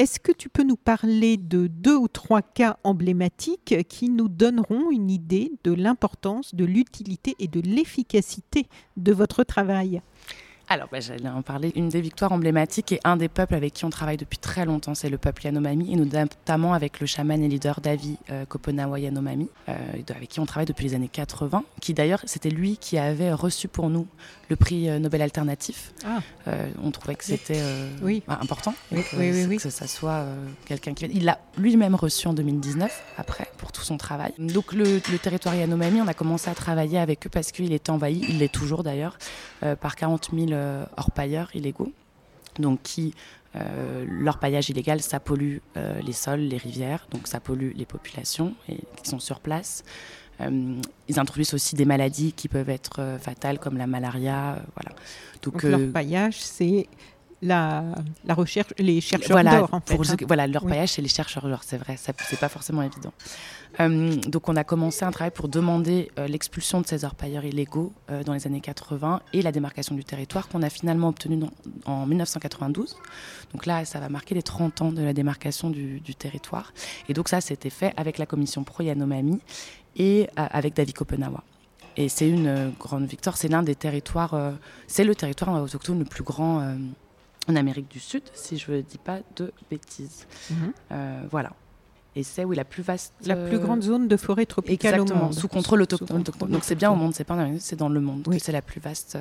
[0.00, 4.90] Est-ce que tu peux nous parler de deux ou trois cas emblématiques qui nous donneront
[4.90, 10.00] une idée de l'importance, de l'utilité et de l'efficacité de votre travail?
[10.72, 11.72] Alors, bah, j'allais en parler.
[11.74, 14.94] Une des victoires emblématiques et un des peuples avec qui on travaille depuis très longtemps,
[14.94, 19.48] c'est le peuple Yanomami, et notamment avec le chaman et leader Davi euh, Koponawa Yanomami,
[19.68, 19.74] euh,
[20.14, 23.66] avec qui on travaille depuis les années 80, qui d'ailleurs, c'était lui qui avait reçu
[23.66, 24.06] pour nous
[24.48, 25.92] le prix euh, Nobel alternatif.
[26.06, 26.20] Ah.
[26.84, 27.60] on trouvait que c'était
[28.00, 28.22] oui.
[28.28, 30.24] Bah, important, oui, que, que, ça soit
[30.66, 31.06] quelqu'un qui...
[31.06, 34.32] Il l'a lui-même reçu en 2019, après, pour tout son travail.
[34.38, 37.90] Donc le, le territoire Yanomami, on a commencé à travailler avec eux parce qu'il était
[37.90, 39.18] envahi, il l'est toujours d'ailleurs,
[39.80, 40.59] par 40 000 euh,
[40.96, 41.92] orpailleurs illégaux,
[42.58, 43.14] donc qui
[43.56, 47.86] euh, leur paillage illégal, ça pollue euh, les sols, les rivières, donc ça pollue les
[47.86, 49.82] populations et, qui sont sur place.
[50.40, 54.62] ils introduisent aussi des maladies qui peuvent être fatales comme la malaria.
[54.74, 54.96] voilà.
[55.42, 56.86] Donc, leur paillage, c'est
[57.42, 57.84] la,
[58.24, 59.68] la, recherche, les chercheurs d'or.
[59.72, 60.16] En fait, hein.
[60.26, 63.12] Voilà, leur paillage, c'est les chercheurs d'or, c'est vrai, c'est pas forcément évident.
[63.78, 67.92] Euh, donc on a commencé un travail pour demander euh, l'expulsion de ces orpailleurs illégaux
[68.10, 71.44] euh, dans les années 80 et la démarcation du territoire qu'on a finalement obtenu
[71.84, 72.96] en 1992.
[73.52, 76.72] Donc là, ça va marquer les 30 ans de la démarcation du, territoire.
[77.08, 79.40] Et donc ça, c'était fait avec la commission pro-Yanomami
[79.96, 81.42] et avec David Kopenawa.
[81.96, 83.36] Et c'est une grande victoire.
[83.36, 84.34] C'est l'un des territoires,
[84.86, 86.76] c'est le territoire autochtone le plus grand
[87.48, 90.26] en Amérique du Sud, si je ne dis pas de bêtises.
[90.50, 90.72] Mhm.
[91.30, 91.52] voilà.
[92.16, 95.32] Et c'est oui la plus vaste la plus grande zone de forêt tropicale au monde.
[95.32, 96.22] sous contrôle autochtone.
[96.22, 99.16] Donc c'est bien au monde c'est pas c'est dans le monde c'est la plus vaste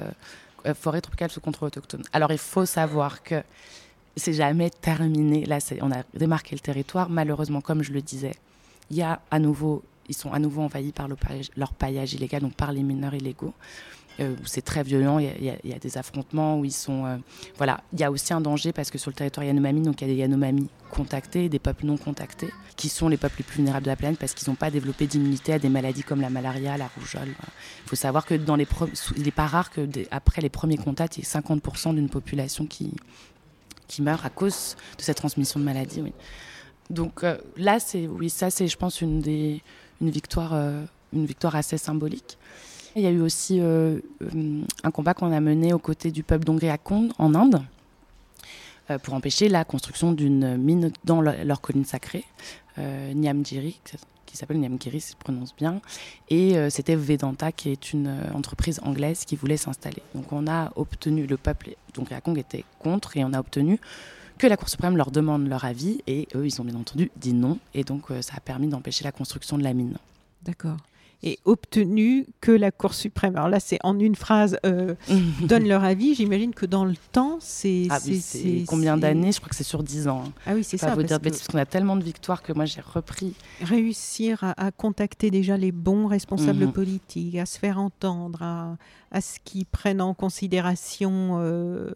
[0.66, 2.02] euh, forêt tropicale sous contrôle autochtone.
[2.14, 3.44] Alors il faut savoir que
[4.16, 5.46] c'est jamais terminé.
[5.46, 7.10] Là on a démarqué le territoire.
[7.10, 8.34] Malheureusement comme je le disais
[8.90, 12.56] il y a à nouveau ils sont à nouveau envahis par leur paillage illégal donc
[12.56, 13.54] par les mineurs illégaux
[14.20, 15.20] euh, c'est très violent.
[15.20, 17.06] Il y, a, des affrontements où ils sont.
[17.06, 17.18] Euh,
[17.58, 20.08] voilà, il y a aussi un danger parce que sur le territoire Yanomami, donc il
[20.08, 23.58] y a des Yanomami contactés, des peuples non contactés, qui sont les peuples les plus
[23.58, 26.30] vulnérables de la planète parce qu'ils n'ont pas développé d'immunité à des maladies comme la
[26.30, 27.30] malaria, la rougeole.
[27.30, 28.68] Il faut savoir que dans les
[29.18, 32.94] n'est pas rare que après les premiers contacts, il y ait 50% d'une population qui
[33.88, 36.02] qui meurt à cause de cette transmission de maladie.
[36.02, 36.14] Oui.
[36.92, 39.60] Donc euh, là, c'est oui, ça c'est, je pense, une
[40.02, 40.54] victoire,
[41.14, 42.38] une victoire assez symbolique.
[42.96, 46.24] Il y a eu aussi euh, euh, un combat qu'on a mené aux côtés du
[46.24, 47.62] peuple d'Ongriakond en Inde
[48.90, 52.26] euh, pour empêcher la construction d'une mine dans leur colline sacrée,
[52.78, 53.80] Nyamgiri,
[54.26, 55.82] qui s'appelle Nyamgiri, si je prononce bien.
[56.30, 60.02] Et c'était Vedanta, qui est une entreprise anglaise qui voulait s'installer.
[60.16, 63.82] Donc on a obtenu, le peuple d'Ongriakong était contre, et on a obtenu
[64.38, 67.34] que la Cour suprême leur demande leur avis, et eux, ils ont bien entendu dit
[67.34, 67.60] non.
[67.74, 69.98] Et donc ça a permis d'empêcher la construction de la mine.
[70.44, 70.78] D'accord
[71.22, 74.96] et obtenu que la Cour suprême, alors là c'est en une phrase, euh,
[75.42, 76.16] donne leur avis.
[76.16, 77.88] J'imagine que dans le temps, c'est...
[77.90, 78.00] Ah
[78.68, 79.32] combien d'années?
[79.32, 80.24] Je crois que c'est sur 10 ans.
[80.26, 80.32] Hein.
[80.46, 80.96] Ah oui, c'est ça.
[80.96, 83.34] vous dire parce qu'on a tellement de victoires que moi j'ai repris.
[83.62, 86.72] Réussir à, contacter déjà les bons responsables mhm.
[86.72, 88.78] politiques, à se faire entendre, à,
[89.12, 91.40] à ce qu'ils prennent en considération...
[91.40, 91.92] Euh,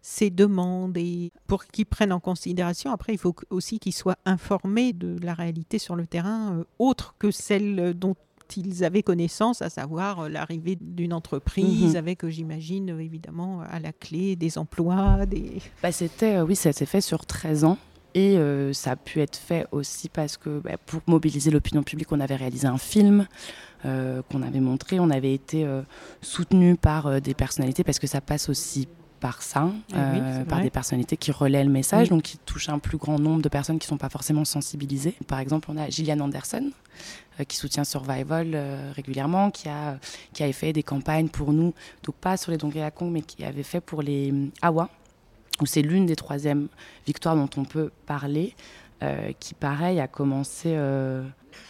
[0.00, 4.94] ces demandes et pour qu'ils prennent en considération, après, il faut aussi qu'ils soient informés
[4.94, 8.14] de la réalité sur le terrain, euh, autre que celle dont
[8.56, 11.96] ils avaient connaissance, à savoir euh, l'arrivée d'une entreprise mhm.
[11.96, 15.26] avec, euh, j'imagine, euh, évidemment, à la clé des emplois.
[15.26, 15.60] Des...
[15.82, 17.78] Bah, c'était, oui, ça s'est fait sur 13 ans.
[18.14, 18.36] Et
[18.72, 22.34] ça a pu être fait aussi parce que bah, pour mobiliser l'opinion publique, on avait
[22.34, 23.28] réalisé un film
[23.82, 24.98] qu'on avait montré.
[24.98, 25.64] On avait été
[26.20, 28.88] soutenu par des personnalités parce que ça passe aussi
[29.20, 32.98] par ça, ah par des personnalités qui relaient le message, donc qui touchent un plus
[32.98, 35.14] grand nombre de personnes qui ne sont pas forcément sensibilisées.
[35.28, 36.70] Par exemple, on a Gillian Anderson,
[37.44, 39.98] qui soutient Survival euh, régulièrement, qui a,
[40.32, 41.74] qui avait fait des campagnes pour nous,
[42.04, 44.88] donc pas sur les Dongri Kong, mais qui avait fait pour les euh, Awa,
[45.60, 46.68] où c'est l'une des troisièmes
[47.06, 48.54] victoires dont on peut parler.
[49.38, 50.76] qui pareil a commencé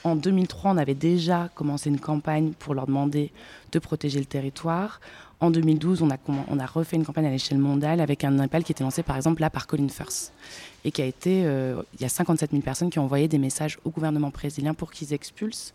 [0.05, 3.33] en 2003, on avait déjà commencé une campagne pour leur demander
[3.73, 5.01] de protéger le territoire.
[5.41, 8.73] En 2012, on a, on refait une campagne à l'échelle mondiale avec un appel qui
[8.73, 10.33] était lancé par exemple là par Colin Firth
[10.85, 13.39] et qui a été, euh, il y a 57 000 personnes qui ont envoyé des
[13.39, 15.75] messages au gouvernement brésilien pour qu'ils expulsent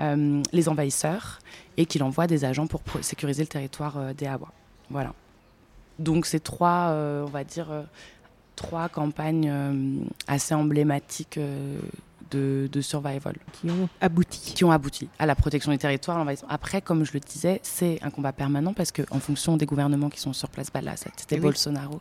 [0.00, 1.38] euh, les envahisseurs
[1.76, 4.48] et qu'il envoie des agents pour sécuriser le territoire euh, des Awa.
[4.90, 5.12] Voilà.
[6.00, 7.68] Donc c'est trois, on va dire,
[8.56, 11.38] trois campagnes assez emblématiques
[12.34, 13.34] de, survival.
[13.52, 14.52] Qui ont abouti.
[14.54, 16.26] Qui ont abouti à la protection des territoires.
[16.48, 20.20] Après, comme je le disais, c'est un combat permanent parce qu'en fonction des gouvernements qui
[20.20, 22.00] sont sur place, bah là, c'était eh Bolsonaro,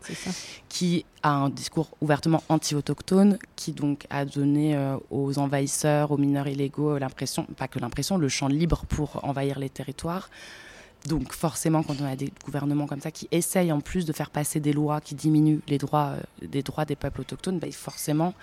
[0.70, 6.48] qui a un discours ouvertement anti-autochtone, qui donc a donné euh, aux envahisseurs, aux mineurs
[6.48, 10.30] illégaux l'impression, pas que l'impression, le champ libre pour envahir les territoires.
[11.08, 14.30] Donc forcément, quand on a des gouvernements comme ça qui essayent en plus de faire
[14.30, 18.34] passer des lois qui diminuent les droits, euh, des, droits des peuples autochtones, bah, forcément,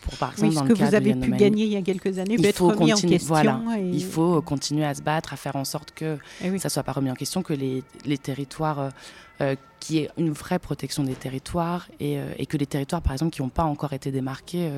[0.00, 2.36] pour par exemple dans ce que vous avez pu gagner il y a quelques années
[2.36, 3.28] peut être remis en question.
[3.28, 3.60] Voilà,
[3.92, 6.82] Il faut continuer à se battre, à faire en sorte que eh ça ne soit
[6.82, 8.90] pas remis en question, que les, les territoires, euh,
[9.40, 13.32] euh, qui est une vraie protection des territoires et, et, que les territoires, par exemple,
[13.32, 14.68] qui n'ont pas encore été démarqués,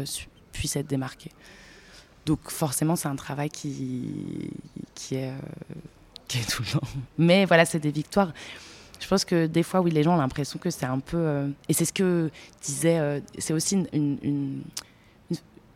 [0.52, 1.30] puissent être démarqués.
[2.26, 4.50] Donc forcément, c'est un travail qui,
[4.94, 5.32] qui est
[7.18, 8.32] Mais voilà, c'est des victoires.
[9.00, 11.16] Je pense que des fois, oui, les gens ont l'impression que c'est un peu.
[11.16, 12.30] Euh, et c'est ce que
[12.62, 12.98] disait.
[12.98, 14.62] Euh, c'est aussi une,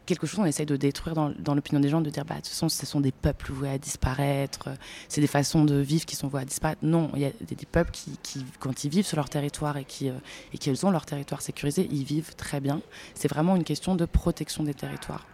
[0.07, 2.49] quelque chose qu'on essaye de détruire dans, l'opinion des gens, de dire, bah, de toute
[2.49, 4.71] façon, ce sont des peuples voués à disparaître,
[5.09, 6.81] c'est des façons de vivre qui sont vouées à disparaître.
[6.83, 10.11] Non, il y a des, peuples qui, quand ils vivent sur leur territoire et qui,
[10.11, 10.15] euh,
[10.53, 12.81] et ont leur territoire sécurisé, ils vivent très bien.
[13.15, 15.27] C'est vraiment une question de protection des territoires.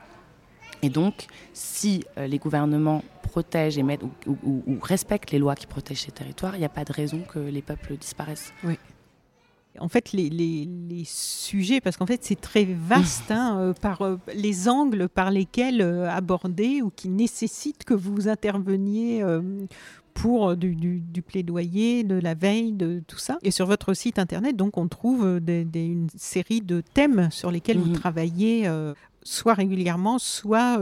[0.83, 6.13] Et donc, si les gouvernements protègent et mettent, ou, respectent les lois qui protègent ces
[6.13, 8.53] territoires, il n'y a pas de raison que les peuples disparaissent.
[8.65, 8.79] Oui.
[9.79, 14.17] En fait, les, les, sujets, parce qu'en fait, c'est très vaste hein, euh, par euh,
[14.35, 19.25] les angles par lesquels euh, aborder ou qui nécessitent que vous interveniez
[20.13, 23.39] pour du, du, plaidoyer, de la veille, de tout ça.
[23.43, 27.79] Et sur votre site internet, donc, on trouve des, une série de thèmes sur lesquels
[27.79, 27.99] vous mhm.
[27.99, 28.69] travaillez,
[29.23, 30.79] soit régulièrement, soit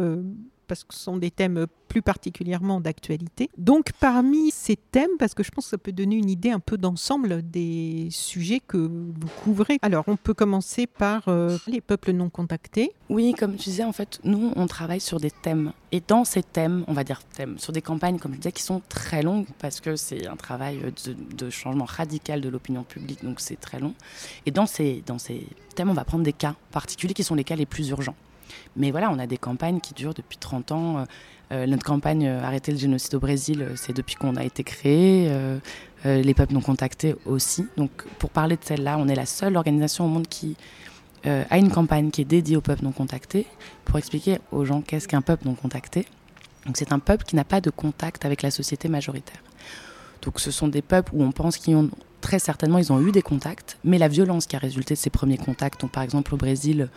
[0.69, 3.49] parce que ce sont des thèmes plus particulièrement d'actualité.
[3.57, 6.61] Donc parmi ces thèmes, parce que je pense que ça peut donner une idée un
[6.61, 9.79] peu d'ensemble des sujets que vous couvrez.
[9.81, 12.93] Alors on peut commencer par euh, les peuples non contactés.
[13.09, 15.73] Oui, comme tu disais, en fait, nous, on travaille sur des thèmes.
[15.91, 18.63] Et dans ces thèmes, on va dire thèmes, sur des campagnes, comme je disais, qui
[18.63, 23.25] sont très longues, parce que c'est un travail de, de changement radical de l'opinion publique,
[23.25, 23.95] donc c'est très long.
[24.45, 27.45] Et dans ces, dans ces thèmes, on va prendre des cas particuliers qui sont les
[27.45, 28.15] cas les plus urgents.
[28.77, 31.05] Mais voilà, on a des campagnes qui durent depuis 30 ans.
[31.51, 34.65] Euh, notre campagne euh, Arrêter le génocide au Brésil, euh, c'est depuis qu'on a été
[34.65, 35.31] créé.
[36.05, 37.67] les peuples non contactés aussi.
[37.77, 40.57] Donc, pour parler de celle-là, on est la seule organisation au monde qui
[41.25, 43.47] a une campagne qui est dédiée aux peuples non contactés
[43.85, 46.07] pour expliquer aux gens qu'est-ce qu'un peuple non contacté.
[46.67, 49.43] Donc, c'est un peuple qui n'a pas de contact avec la société majoritaire.
[50.23, 53.13] Donc, ce sont des peuples où on pense qu'ils ont très certainement ils ont eu
[53.13, 56.37] des contacts, mais la violence qui a résulté de ces premiers contacts, par exemple au
[56.37, 56.89] Brésil,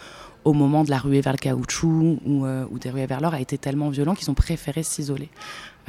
[0.44, 3.40] au moment de la ruée vers le caoutchouc ou, euh, des ruées vers l'or, a
[3.40, 5.30] été tellement violent qu'ils ont préféré s'isoler.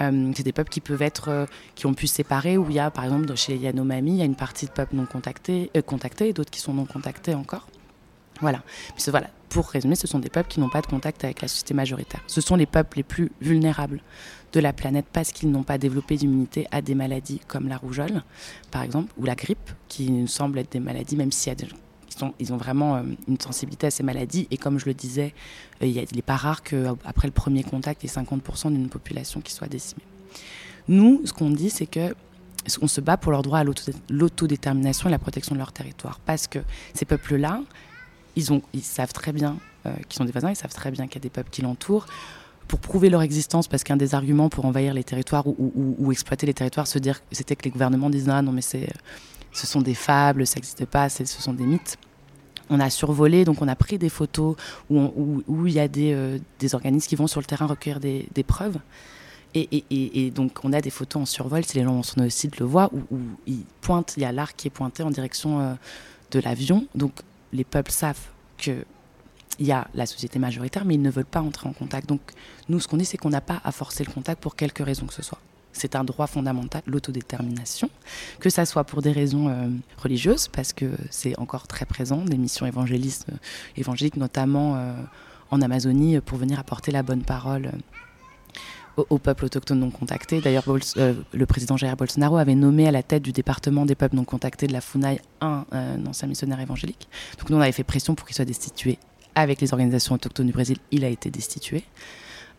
[0.01, 2.77] Euh, c'est des peuples qui peuvent être, euh, qui ont pu se séparer, où il
[2.77, 5.71] y a, par exemple, chez Yanomami, il y a une partie de peuples non contactés,
[5.87, 7.67] contactés et d'autres qui sont non contactés encore.
[8.41, 8.63] Voilà.
[9.09, 9.29] voilà.
[9.49, 12.21] Pour résumer, ce sont des peuples qui n'ont pas de contact avec la société majoritaire.
[12.27, 14.01] Ce sont les peuples les plus vulnérables
[14.53, 18.23] de la planète parce qu'ils n'ont pas développé d'immunité à des maladies comme la rougeole,
[18.71, 21.55] par exemple, ou la grippe, qui nous semble être des maladies, même s'il
[22.21, 24.47] ont vraiment euh, une sensibilité à ces maladies.
[24.51, 25.35] Et comme je le disais,
[25.83, 29.41] euh, il n'est pas rare qu'après le premier contact, il y ait 50% d'une population
[29.41, 30.03] qui soit décimée.
[30.89, 32.15] Nous, ce qu'on dit, c'est que
[32.81, 33.65] on se bat pour leur droit à
[34.09, 36.21] l'autodétermination et la protection de leur territoire.
[36.21, 36.61] Parce que
[36.95, 37.61] ces peuples-là,
[38.37, 38.45] ils,
[38.83, 41.23] savent très bien euh, qu'ils sont des voisins, ils savent très bien qu'il y a
[41.23, 42.07] des peuples qui l'entourent.
[42.69, 46.55] Pour prouver leur existence, parce qu'un des arguments pour envahir les territoires ou, exploiter les
[46.55, 48.89] territoires, c'était que les gouvernements disent ah non mais c'est
[49.53, 51.99] ce sont des fables, ça n'existe pas, ce sont des mythes.
[52.71, 54.57] On a survolé, donc on a pris des photos
[54.89, 58.45] où, il y a des, euh, des, organismes qui vont sur le terrain recueillir des,
[58.47, 58.79] preuves.
[59.55, 62.65] Et, donc on a des photos en survol, si les gens sont aussi de le
[62.65, 63.65] voir, où, il
[64.17, 65.75] y a l'arc qui est pointé en direction euh,
[66.31, 66.87] de l'avion.
[66.95, 67.13] Donc
[67.53, 68.85] les peuples savent que
[69.59, 72.09] il y a la société majoritaire, mais ils ne veulent pas entrer en contact.
[72.09, 72.21] Donc
[72.69, 75.07] nous, ce qu'on dit, c'est qu'on n'a pas à forcer le contact pour quelque raison
[75.07, 75.39] que ce soit
[75.73, 77.91] c'est un droit fondamental, l'autodétermination,
[78.41, 82.37] que ça soit pour des raisons euh, religieuses, parce que c'est encore très présent, des
[82.37, 83.37] missions évangélistes, euh,
[83.77, 84.93] évangéliques, notamment euh,
[85.51, 87.73] en Amazonie, pour venir apporter la bonne parole
[88.97, 90.43] aux, peuples autochtones non contactés.
[90.43, 94.25] D'ailleurs, le président Jair Bolsonaro avait nommé à la tête du département des peuples non
[94.25, 95.65] contactés de la FUNAI un,
[96.07, 97.09] ancien missionnaire évangélique.
[97.39, 98.99] Donc nous, on avait fait pression pour qu'il soit destitué
[99.35, 101.85] avec les organisations autochtones du Brésil, il a été destitué.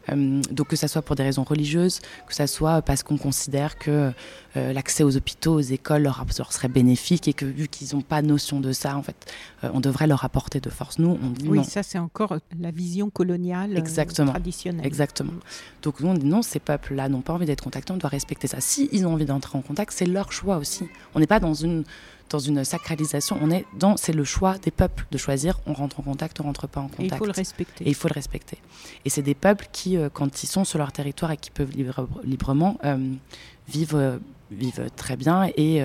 [0.10, 3.78] Euh, donc que ça soit pour des raisons religieuses, que ça soit parce qu'on considère
[3.78, 4.12] que
[4.58, 8.22] euh, l'accès aux hôpitaux, aux écoles leur, serait bénéfique et que vu qu'ils n'ont pas
[8.22, 9.16] notion de ça, en fait,
[9.64, 11.00] euh, on devrait leur apporter de force.
[11.00, 14.32] Nous, on dit oui, ça c'est encore la vision coloniale Exactement.
[14.32, 14.86] traditionnelle.
[14.86, 15.34] Exactement.
[15.82, 18.48] Donc nous, on dit non, ces peuples-là n'ont pas envie d'être contactés, on doit respecter
[18.48, 18.60] ça.
[18.60, 20.86] Si ils ont envie d'entrer en contact, c'est leur choix aussi.
[21.16, 21.84] On n'est pas dans une
[22.34, 23.38] dans une sacralisation.
[23.42, 25.60] On est dans, c'est le choix des peuples de choisir.
[25.68, 27.04] On rentre en contact, on rentre pas en contact.
[27.04, 27.86] Et il faut le respecter.
[27.86, 28.58] Et il faut le respecter.
[29.06, 31.72] Et c'est des peuples qui, euh, quand ils sont sur leur territoire et qui peuvent
[32.24, 32.98] librement, euh,
[33.68, 34.18] vivent, euh,
[34.52, 35.84] vivent très bien et,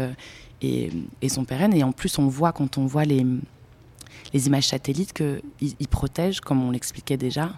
[0.62, 1.74] et, et, sont pérennes.
[1.74, 3.26] Et en plus, on voit quand on voit les,
[4.32, 7.52] les images satellites qu'ils ils protègent, comme on l'expliquait déjà,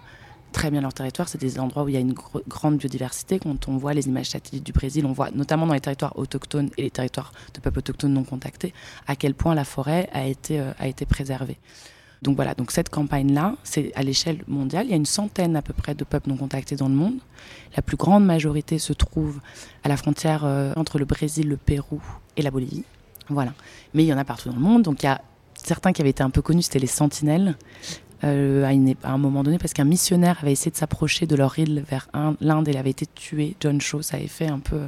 [0.51, 1.27] très bien leur territoire.
[1.27, 2.13] C'est des endroits où il y a une
[2.47, 3.39] grande biodiversité.
[3.39, 6.69] Quand on voit les images satellites du Brésil, on voit notamment dans les territoires autochtones
[6.77, 8.73] et les territoires de peuples autochtones non contactés,
[9.07, 11.57] à quel point la forêt a été, euh, a été préservée.
[12.21, 14.85] Donc voilà, donc cette campagne-là, c'est à l'échelle mondiale.
[14.85, 17.17] Il y a une centaine à peu près de peuples non contactés dans le monde.
[17.75, 19.39] La plus grande majorité se trouve
[19.83, 22.01] à la frontière euh, entre le Brésil, le Pérou
[22.37, 22.83] et la Bolivie.
[23.29, 23.53] Voilà.
[23.93, 24.83] Mais il y en a partout dans le monde.
[24.83, 25.21] Donc il y a
[25.55, 27.57] certains qui avaient été un peu connus, c'était les sentinelles.
[28.23, 28.63] Euh,
[29.03, 32.07] à, un moment donné parce qu'un missionnaire avait essayé de s'approcher de leur île vers
[32.39, 33.55] l'Inde et il avait été tué.
[33.59, 34.81] John Shaw, ça avait fait un peu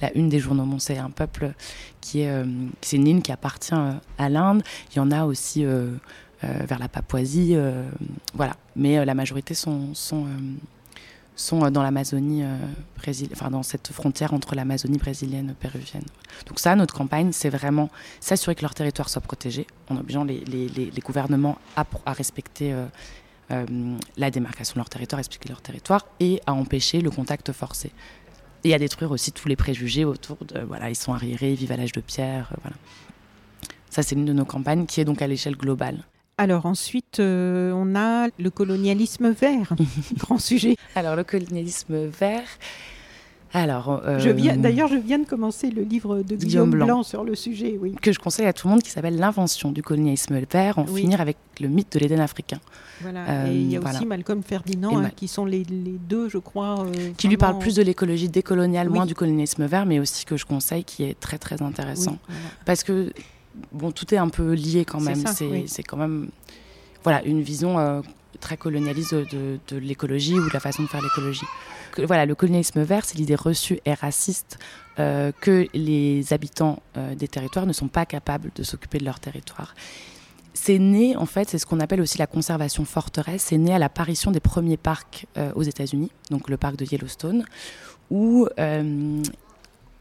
[0.00, 0.66] la une des journaux.
[0.78, 1.52] c'est un peuple
[2.00, 2.44] qui est, euh,
[2.80, 4.62] c'est une île qui appartient euh, à l'Inde.
[4.92, 5.64] Il y en a aussi
[6.42, 7.56] vers la Papouasie,
[8.34, 8.54] voilà.
[8.76, 9.92] Mais la majorité sont
[11.40, 12.56] sont euh, dans l'Amazonie euh,
[13.32, 16.04] enfin dans cette frontière entre l'Amazonie brésilienne et péruvienne.
[16.46, 17.88] Donc ça, notre campagne, c'est vraiment
[18.20, 22.74] s'assurer que leur territoire soit protégé, en obligeant les, gouvernements à, respecter
[23.50, 23.66] euh,
[24.16, 27.92] la démarcation de leur territoire, expliquer leur territoire, et à empêcher le contact forcé.
[28.64, 31.72] Et à détruire aussi tous les préjugés autour de, voilà, ils sont arriérés, ils vivent
[31.72, 32.76] à l'âge de pierre, voilà.
[33.90, 36.04] Ça, c'est une de nos campagnes qui est donc à l'échelle globale.
[36.38, 39.74] Alors ensuite, euh, on a le colonialisme vert,
[40.16, 40.76] grand sujet.
[40.94, 42.46] Alors le colonialisme vert.
[43.54, 47.02] Alors, euh, d'ailleurs, je viens de commencer le livre de Guillaume, Blanc.
[47.02, 47.94] sur le sujet, oui.
[48.02, 51.22] Que je conseille à tout le monde, qui s'appelle L'invention du colonialisme vert, en finir
[51.22, 52.60] avec le mythe de l'Éden africain.
[53.00, 53.48] Voilà.
[53.48, 56.84] et il y a euh, aussi Malcolm Ferdinand, hein, qui sont les, deux, je crois.
[57.16, 60.44] qui lui parle plus de l'écologie décoloniale, moins du colonialisme vert, mais aussi que je
[60.44, 62.18] conseille, qui est très très intéressant.
[62.66, 63.10] Parce que
[63.72, 65.24] bon, tout est un peu lié quand même.
[65.26, 66.28] C'est quand même
[67.02, 68.00] voilà, une vision euh,
[68.40, 71.46] très colonialiste de, l'écologie ou de la façon de faire l'écologie.
[71.96, 74.58] Voilà, le colonialisme vert, c'est l'idée reçue et raciste
[74.98, 79.20] euh, que les habitants euh, des territoires ne sont pas capables de s'occuper de leur
[79.20, 79.74] territoire.
[80.54, 83.78] C'est né, en fait, c'est ce qu'on appelle aussi la conservation forteresse, c'est né à
[83.78, 87.44] l'apparition des premiers parcs aux États-Unis, donc le parc de Yellowstone,
[88.10, 88.48] où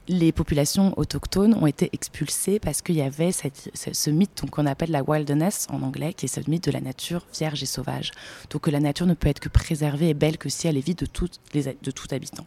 [0.07, 5.03] les populations autochtones ont été expulsées parce qu'il y avait ce, mythe qu'on appelle la
[5.03, 8.11] wilderness en anglais, qui est ce mythe de la nature vierge et sauvage.
[8.49, 10.85] Donc que la nature ne peut être que préservée et belle que si elle est
[10.85, 12.45] vide de tout, de tout habitant.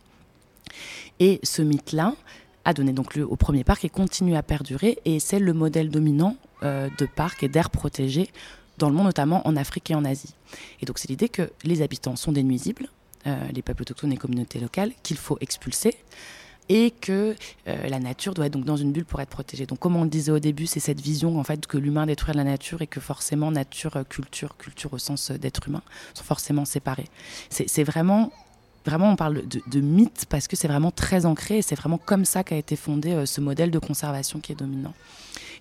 [1.19, 2.15] Et ce mythe-là
[2.65, 4.99] a donné donc lieu au premier parc et continue à perdurer.
[5.05, 8.31] Et c'est le modèle dominant euh, de parcs et d'aires protégées
[8.79, 10.35] dans le monde, notamment en Afrique et en Asie.
[10.81, 12.89] Et donc c'est l'idée que les habitants sont des nuisibles,
[13.27, 15.97] euh, les peuples autochtones et communautés locales, qu'il faut expulser
[16.71, 17.35] et que
[17.67, 19.67] euh, la nature doit être donc dans une bulle pour être protégée.
[19.67, 22.33] Donc comme on le disait au début, c'est cette vision en fait que l'humain détruit
[22.33, 25.83] la nature et que forcément nature, euh, culture, culture au sens euh, d'être humain
[26.15, 27.09] sont forcément séparés.
[27.51, 28.33] C'est vraiment
[28.87, 32.25] vraiment on parle de, mythe parce que c'est vraiment très ancré et c'est vraiment comme
[32.25, 34.95] ça qu'a été fondé ce modèle de conservation qui est dominant.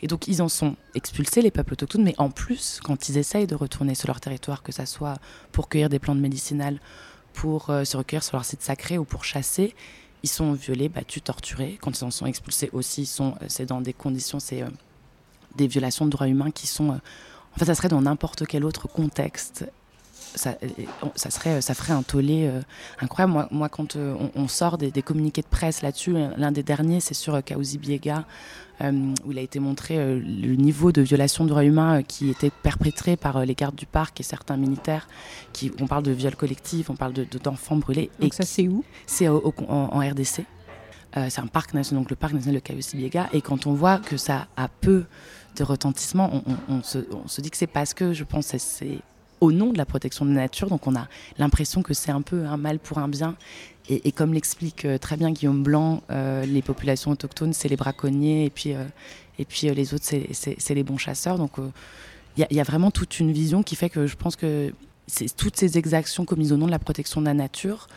[0.04, 3.48] Et donc ils en sont expulsés, les peuples autochtones, mais en plus, quand ils essayent
[3.48, 5.18] de retourner sur leur territoire, que ce soit
[5.52, 6.80] pour cueillir des plantes médicinales,
[7.34, 9.76] pour se recueillir sur leur site sacré ou pour chasser,
[10.24, 11.78] ils sont violés, battus, torturés.
[11.82, 14.70] Quand ils en sont expulsés aussi, euh, c'est dans des conditions, c'est euh,
[15.56, 16.92] des violations de droits humains qui sont.
[16.92, 16.98] Euh,
[17.56, 19.66] en fait, ça serait dans n'importe quel autre contexte.
[20.36, 20.56] Ça,
[21.16, 22.50] ça, serait, ça ferait un tollé
[23.00, 23.34] incroyable.
[23.34, 27.44] Moi, moi quand on, sort des, communiqués de presse là-dessus, l'un des derniers, c'est sur
[27.44, 28.26] Kauzi Biega,
[28.82, 32.02] euh, où il a été montré euh, le niveau de violation de droits humains euh,
[32.02, 35.10] qui était perpétré par les gardes du parc et certains militaires.
[35.52, 37.14] Qui, on parle de viol collectif, on parle
[37.44, 38.10] d'enfants de, brûlés.
[38.20, 38.86] Donc et ça, c'est où?
[39.06, 40.46] C'est en, RDC.
[41.14, 43.30] c'est un parc national, donc le parc national de Kausi-Biega.
[43.34, 45.06] Et quand on voit que ça a peu
[45.58, 49.00] de retentissement, on, se, on se, dit que c'est parce que, je pense, c'est
[49.42, 50.70] au nom de la protection de la nature.
[50.70, 53.36] Donc on a l'impression que c'est un peu un mal pour un bien
[53.90, 58.46] et, comme l'explique euh, très bien Guillaume Blanc, euh, les populations autochtones, c'est les braconniers,
[58.46, 58.84] et puis, euh,
[59.40, 61.38] et puis les autres, c'est les bons chasseurs.
[61.38, 61.54] Donc
[62.38, 64.72] il y, a vraiment toute une vision qui fait que je pense que
[65.38, 67.88] toutes ces exactions commises au nom de la protection de la nature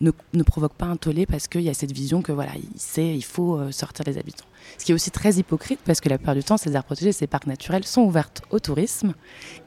[0.00, 2.80] ne, ne provoque pas un tollé parce qu'il y a cette vision que voilà, il
[2.80, 4.46] sait, il faut sortir les habitants.
[4.78, 7.12] Ce qui est aussi très hypocrite parce que la plupart du temps, ces aires protégées,
[7.12, 9.14] ces parcs naturels sont ouvertes au tourisme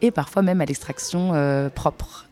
[0.01, 1.33] et parfois même à l'extraction
[1.75, 2.27] propre.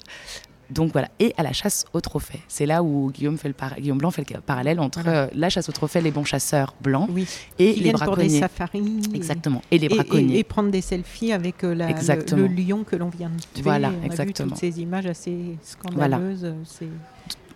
[0.70, 2.41] Donc voilà, et à la chasse aux trophées.
[2.47, 5.68] C'est là où Guillaume, fait le Guillaume Blanc fait le parallèle entre euh, la chasse
[5.68, 7.10] aux trophées, les bons chasseurs blancs
[7.58, 8.06] et les braconniers.
[8.06, 9.02] Pour des safaris.
[9.16, 10.39] Exactement, et les braconniers.
[10.39, 13.64] Et, prendre des selfies avec euh, le, lion que l'on vient de tuer.
[13.64, 14.22] Voilà, On exactement.
[14.22, 16.54] A vu toutes ces images assez scandaleuses.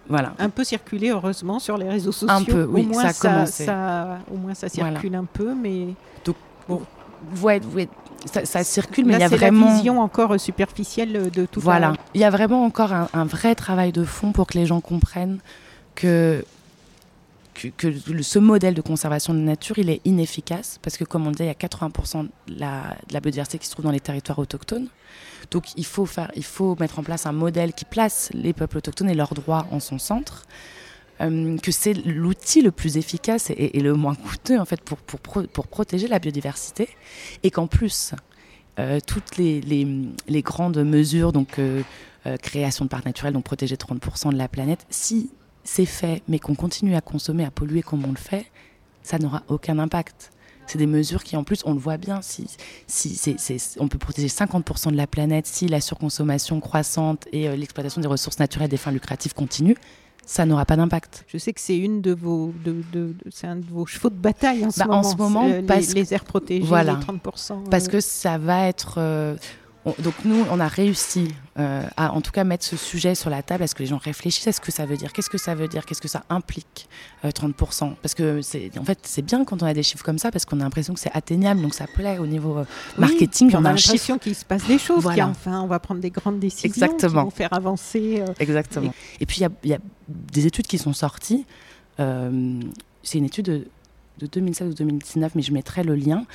[0.10, 0.34] Voilà.
[0.39, 2.36] un peu circulé, heureusement, sur les réseaux sociaux.
[2.36, 5.88] Un peu, oui, au moins, ça, ça, au moins ça circule un peu, mais...
[6.26, 6.36] Donc,
[6.68, 6.82] bon.
[7.41, 7.88] ouais, ouais,
[8.26, 9.68] ça, circule, mais il y a vraiment.
[9.68, 11.80] la vision encore superficielle de tout voilà.
[11.80, 11.88] ça.
[11.88, 12.04] Voilà.
[12.14, 15.39] Il y a vraiment encore un, vrai travail de fond pour que les gens comprennent
[15.95, 16.43] que,
[17.54, 20.80] que, ce modèle de conservation de la nature, il est inefficace.
[20.82, 23.86] Parce que, comme on dit, il y a 80% de la, biodiversité qui se trouve
[23.86, 24.88] dans les territoires autochtones.
[25.51, 28.78] Donc, il faut, faire, il faut mettre en place un modèle qui place les peuples
[28.78, 30.45] autochtones et leurs droits en son centre.
[31.22, 35.47] Euh, que c'est l'outil le plus efficace et, le moins coûteux en fait pour, pour,
[35.47, 36.89] pour protéger la biodiversité
[37.43, 38.14] et qu'en plus
[38.80, 39.88] euh, toutes les, les,
[40.28, 41.84] les, grandes mesures donc euh,
[42.41, 45.30] création de parcs naturels donc protéger 30% de la planète si
[45.64, 48.45] c'est fait mais qu'on continue à consommer à polluer comme on le fait
[49.01, 50.32] ça n'aura aucun impact
[50.66, 52.47] c'est des mesures qui, en plus, on le voit bien, si,
[52.88, 58.07] si on peut protéger 50% de la planète si la surconsommation croissante et l'exploitation des
[58.07, 59.76] ressources naturelles des fins lucratives continue
[60.26, 61.26] ça n'aura pas d'impact.
[61.28, 64.16] Je sais que c'est une de vos, de, de, c'est un de vos chevaux de
[64.16, 64.99] bataille en ce bah, moment.
[64.99, 66.93] En ce moment, les, parce les aires protégées, voilà.
[66.93, 67.70] les 30%.
[67.70, 67.89] Parce euh.
[67.89, 68.99] que ça va être,
[69.99, 71.27] donc nous, on a réussi
[71.59, 73.89] euh, à en tout cas mettre ce sujet sur la table, à ce que les
[73.89, 76.07] gens réfléchissent à ce que ça veut dire, qu'est-ce que ça veut dire, qu'est-ce que
[76.07, 76.88] ça implique,
[77.23, 77.84] 30%.
[77.84, 80.31] Euh, parce que c'est, en fait, c'est bien quand on a des chiffres comme ça,
[80.31, 82.65] parce qu'on a l'impression que c'est atteignable, donc ça plaît au niveau euh,
[82.97, 83.51] marketing.
[83.55, 86.67] on, a, l'impression qu'il se passe des choses, enfin, on va prendre des grandes décisions
[86.67, 87.23] Exactement.
[87.23, 88.23] qui vont faire avancer.
[88.39, 88.93] Exactement.
[89.19, 91.45] Et, puis il y, a des études qui sont sorties.
[91.97, 93.67] c'est une étude de,
[94.19, 96.25] de 2016 ou 2019, mais je mettrai le lien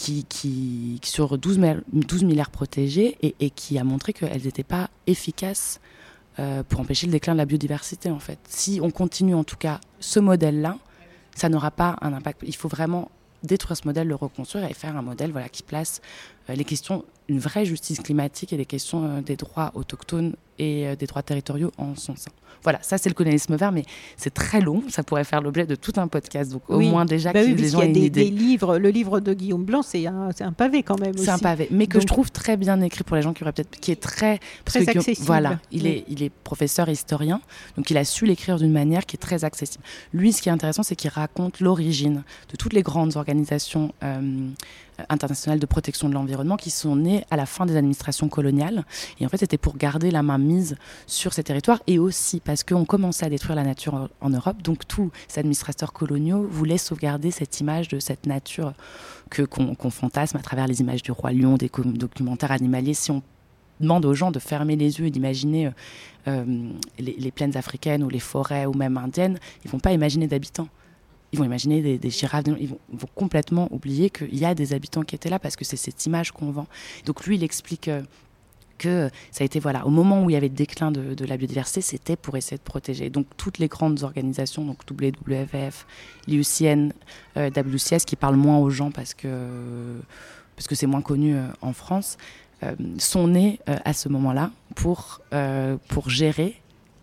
[0.00, 1.60] qui, sur 12,
[1.92, 5.80] 12 milliards protégés et, et, qui a montré qu'elles n'étaient pas efficaces
[6.38, 8.38] euh, pour empêcher le déclin de la biodiversité en fait.
[8.48, 10.78] Si on continue en tout cas ce modèle-là,
[11.34, 12.40] ça n'aura pas un impact.
[12.46, 13.10] Il faut vraiment
[13.42, 16.00] détruire ce modèle, le reconstruire et faire un modèle voilà, qui place
[16.48, 20.94] euh, les questions, une vraie justice climatique et les questions euh, des droits autochtones et
[20.96, 22.30] des droits territoriaux en son sein.
[22.62, 23.84] Voilà, ça c'est le colonialisme vert, mais
[24.16, 24.82] c'est très long.
[24.88, 26.52] Ça pourrait faire l'objet de tout un podcast.
[26.52, 28.24] Donc au moins déjà bah que les gens aient une des, idée.
[28.24, 31.16] Des livres, le livre de Guillaume Blanc, c'est un, un, pavé quand même.
[31.16, 33.52] C'est un pavé, mais que je trouve très bien écrit pour les gens qui auraient
[33.52, 35.26] peut-être, qui est très, très accessible.
[35.26, 37.40] voilà, il est, il est professeur historien,
[37.76, 39.82] donc il a su l'écrire d'une manière qui est très accessible.
[40.12, 43.92] Lui, ce qui est intéressant, c'est qu'il raconte l'origine de toutes les grandes organisations.
[44.02, 44.48] Euh,
[45.08, 48.84] internationales de protection de l'environnement qui sont nées à la fin des administrations coloniales.
[49.18, 50.76] Et en fait, c'était pour garder la main mise
[51.06, 54.62] sur ces territoires et aussi parce qu'on commençait à détruire la nature en Europe.
[54.62, 58.74] Donc tous ces administrateurs coloniaux voulaient sauvegarder cette image de cette nature
[59.30, 62.94] que qu'on fantasme à travers les images du roi lion, des documentaires animaliers.
[62.94, 63.22] Si on
[63.80, 65.70] demande aux gens de fermer les yeux et d'imaginer euh,
[66.28, 66.44] euh,
[66.98, 70.68] les, plaines africaines ou les forêts ou même indiennes, ils vont pas imaginer d'habitants.
[71.32, 72.78] Ils vont imaginer des, girafes, ils vont,
[73.14, 76.32] complètement oublier qu'il y a des habitants qui étaient là parce que c'est cette image
[76.32, 76.66] qu'on vend.
[77.06, 78.02] Donc lui, il explique euh,
[78.80, 81.36] que ça a été, voilà, au moment où il y avait le déclin de, la
[81.36, 83.10] biodiversité, c'était pour essayer de protéger.
[83.10, 85.86] Donc toutes les grandes organisations, donc WWF,
[86.26, 86.92] l'IUCN,
[87.36, 90.00] euh, WCS, qui parlent moins aux gens parce que
[90.56, 92.16] parce que c'est moins connu euh, en France,
[92.62, 95.20] euh, sont nées à ce moment-là pour,
[95.88, 96.60] pour gérer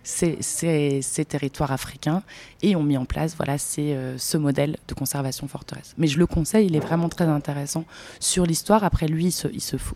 [0.08, 2.24] ces, territoires africains
[2.62, 5.94] et ont mis en place voilà, euh, ce modèle de conservation forteresse.
[5.98, 7.84] Mais je le conseille, il est vraiment très intéressant
[8.20, 8.84] sur l'histoire.
[8.84, 9.48] Après, lui, il se,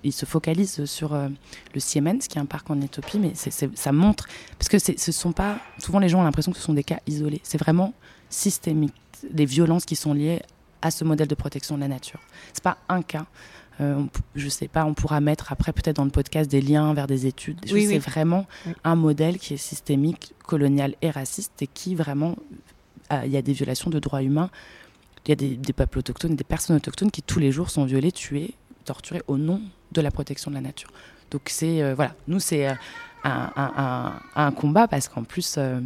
[0.03, 1.29] il se, focalise sur euh,
[1.73, 4.27] le Siemens, qui est un parc en Éthiopie, mais ça montre,
[4.59, 6.99] parce que ce sont pas, souvent les gens ont l'impression que ce sont des cas
[7.07, 7.93] isolés, c'est vraiment
[8.29, 8.93] systémique,
[9.33, 10.41] les violences qui sont liées
[10.81, 12.19] à ce modèle de protection de la nature.
[12.53, 13.25] C'est pas un cas.
[13.81, 14.03] Euh,
[14.35, 17.25] je sais pas, on pourra mettre après peut-être dans le podcast des liens vers des
[17.25, 17.59] études.
[17.65, 18.45] c'est vraiment
[18.83, 22.35] un modèle qui est systémique, colonial et raciste et qui vraiment,
[23.11, 24.49] euh, il y a des violations de droits humains.
[25.25, 28.11] Il y a des, peuples autochtones, des personnes autochtones qui tous les jours sont violées,
[28.11, 28.55] tuées,
[28.85, 29.61] torturées au nom
[29.91, 30.91] de la protection de la nature.
[31.29, 32.67] Donc c'est euh, voilà, nous c'est
[33.23, 35.79] un, un, combat parce qu'en plus euh,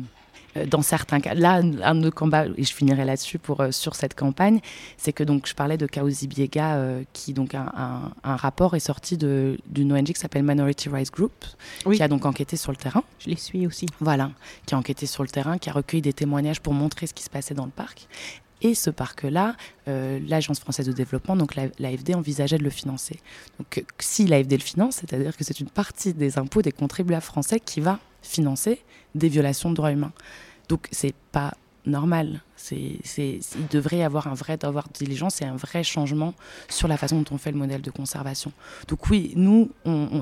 [0.68, 1.34] dans certains cas.
[1.34, 4.60] Là, un de nos combats, et je finirai là-dessus pour euh, sur cette campagne,
[4.98, 8.80] c'est que donc je parlais de Kaozi Biega, euh, qui donc un, un, rapport est
[8.80, 11.34] sorti d'une ONG qui s'appelle Minority Rights Group,
[11.92, 13.04] qui a donc enquêté sur le terrain.
[13.20, 13.88] Je les suis aussi.
[14.00, 14.32] Voilà,
[14.66, 17.24] qui a enquêté sur le terrain, qui a recueilli des témoignages pour montrer ce qui
[17.24, 18.08] se passait dans le parc.
[18.62, 23.20] Et ce parc-là, l'Agence française de développement, donc l'AFD, envisageait de le financer.
[23.60, 27.60] Donc si l'AFD le finance, c'est-à-dire que c'est une partie des impôts des contribuables français
[27.60, 28.80] qui va financer
[29.14, 30.14] des violations de droits humains.
[30.70, 31.54] Donc c'est pas
[31.86, 32.42] normal.
[32.56, 36.34] C'est, il devrait y avoir un vrai devoir de diligence et un vrai changement
[36.68, 38.52] sur la façon dont on fait le modèle de conservation.
[38.88, 39.70] Donc oui, nous,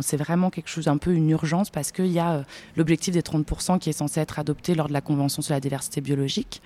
[0.02, 2.44] c'est vraiment quelque chose, un peu une urgence, parce qu'il y a euh,
[2.76, 6.02] l'objectif des 30% qui est censé être adopté lors de la Convention sur la diversité
[6.02, 6.62] biologique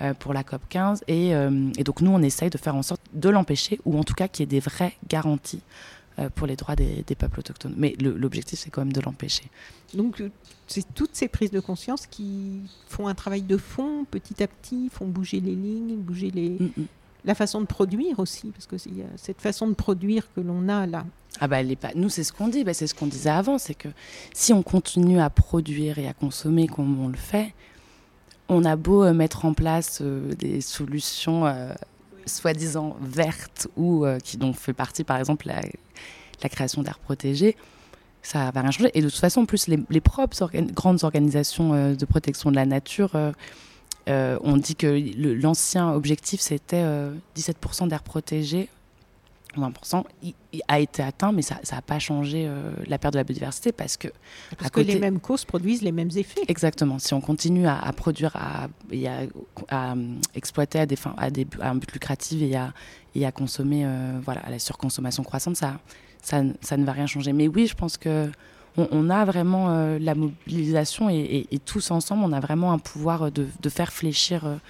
[0.00, 1.04] euh, pour la COP 15.
[1.08, 4.04] Et, euh, et, donc nous, on essaye de faire en sorte de l'empêcher, ou en
[4.04, 5.62] tout cas qu'il y ait des vraies garanties
[6.34, 7.74] pour les droits des, peuples autochtones.
[7.76, 9.44] Mais l'objectif, c'est quand même de l'empêcher.
[9.94, 10.30] Donc, euh,
[10.66, 14.88] c'est toutes ces prises de conscience qui font un travail de fond, petit à petit,
[14.90, 16.50] font bouger les lignes, bouger les...
[16.50, 16.86] Mm, mm.
[17.24, 20.68] La façon de produire aussi, parce que y a cette façon de produire que l'on
[20.68, 21.04] a là.
[21.40, 21.90] Ah bah, pas...
[21.94, 23.88] Nous, c'est ce qu'on dit, bah, c'est ce qu'on disait avant, c'est que
[24.32, 27.54] si on continue à produire et à consommer comme on le fait,
[28.48, 31.44] on a beau euh, mettre en place des solutions
[32.28, 37.56] soi-disant vertes ou euh, qui dont fait partie par exemple la, création d'aires protégées,
[38.22, 38.90] ça va rien changer.
[38.94, 42.66] Et de toute façon, en plus, les, propres grandes organisations euh, de protection de la
[42.66, 43.16] nature
[44.08, 44.86] euh, ont dit que
[45.40, 46.84] l'ancien objectif, c'était
[47.36, 48.68] 17% d'aires protégées
[49.56, 50.34] 20% il,
[50.66, 53.96] a été atteint, mais ça n'a pas changé euh, la perte de la biodiversité parce
[53.96, 54.08] que.
[54.58, 56.42] Parce que les mêmes causes produisent les mêmes effets.
[56.48, 56.98] Exactement.
[56.98, 58.68] Si on continue à, produire, à,
[59.70, 59.94] à,
[60.34, 62.72] exploiter à, des fins, à, des, un but lucratif et à,
[63.14, 65.78] et à consommer, euh, voilà, à la surconsommation croissante, ça,
[66.22, 67.32] ça, ça, ne va rien changer.
[67.32, 68.30] Mais oui, je pense que.
[68.92, 73.48] On, a vraiment euh, la mobilisation et, tous ensemble, on a vraiment un pouvoir de,
[73.60, 74.60] de faire fléchir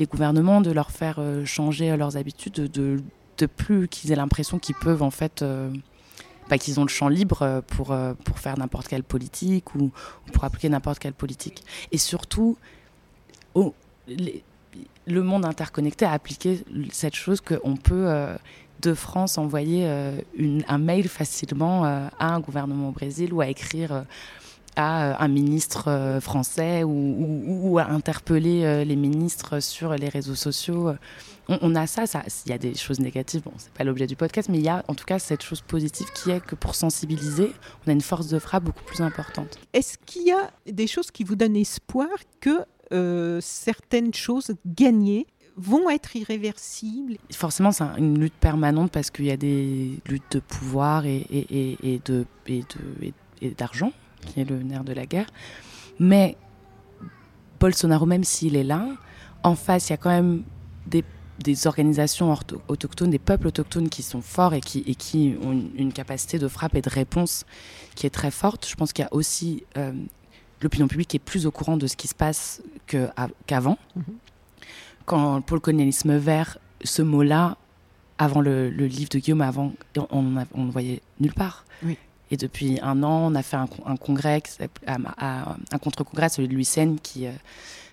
[0.00, 3.00] les gouvernements, de leur faire changer leurs habitudes, de de
[3.46, 5.70] plus qu'ils aient l'impression qu'ils peuvent en fait euh,
[6.48, 9.90] bah, qu'ils ont le champ libre euh, pour, euh, pour faire n'importe quelle politique ou,
[10.32, 11.64] pour appliquer n'importe quelle politique.
[11.90, 12.56] Et surtout,
[14.06, 18.36] le monde interconnecté a appliqué cette chose qu'on peut
[18.80, 24.04] de France envoyer un mail facilement à un gouvernement au Brésil ou à écrire
[24.76, 30.92] à un ministre français ou, ou à interpeller les ministres sur les réseaux sociaux.
[31.48, 34.14] On, a ça, ça, il y a des choses négatives, bon, c'est pas l'objet du
[34.14, 36.74] podcast, mais il y a en tout cas cette chose positive qui est que pour
[36.74, 37.52] sensibiliser,
[37.84, 39.58] on a une force de frappe beaucoup plus importante.
[39.72, 42.08] Est-ce qu'il y a des choses qui vous donnent espoir
[42.40, 47.16] que euh, certaines choses gagnées vont être irréversibles?
[47.32, 52.00] Forcément, c'est une lutte permanente parce qu'il y a des luttes de pouvoir et, et,
[52.04, 53.92] de, et d'argent,
[54.26, 55.26] qui est le nerf de la guerre.
[55.98, 56.36] Mais
[57.60, 58.88] Bolsonaro, même s'il est là,
[59.42, 60.42] en face, il y a quand même
[60.86, 61.04] des
[61.42, 62.34] des organisations
[62.68, 66.48] autochtones, des peuples autochtones qui sont forts et qui, et qui ont une, capacité de
[66.48, 67.44] frappe et de réponse
[67.94, 68.66] qui est très forte.
[68.68, 69.92] Je pense qu'il y a aussi euh,
[70.60, 72.62] l'opinion publique qui est plus au courant de ce qui se passe
[73.46, 73.78] qu'avant.
[73.96, 74.04] Mhm.
[75.04, 77.56] Quand pour le colonialisme vert, ce mot-là,
[78.18, 79.72] avant le, livre de Guillaume, avant,
[80.10, 81.64] on ne voyait nulle part.
[82.32, 84.42] Et depuis un an, on a fait un, congrès,
[84.88, 87.26] un contre-congrès, celui de Lucène, qui...
[87.26, 87.32] Euh,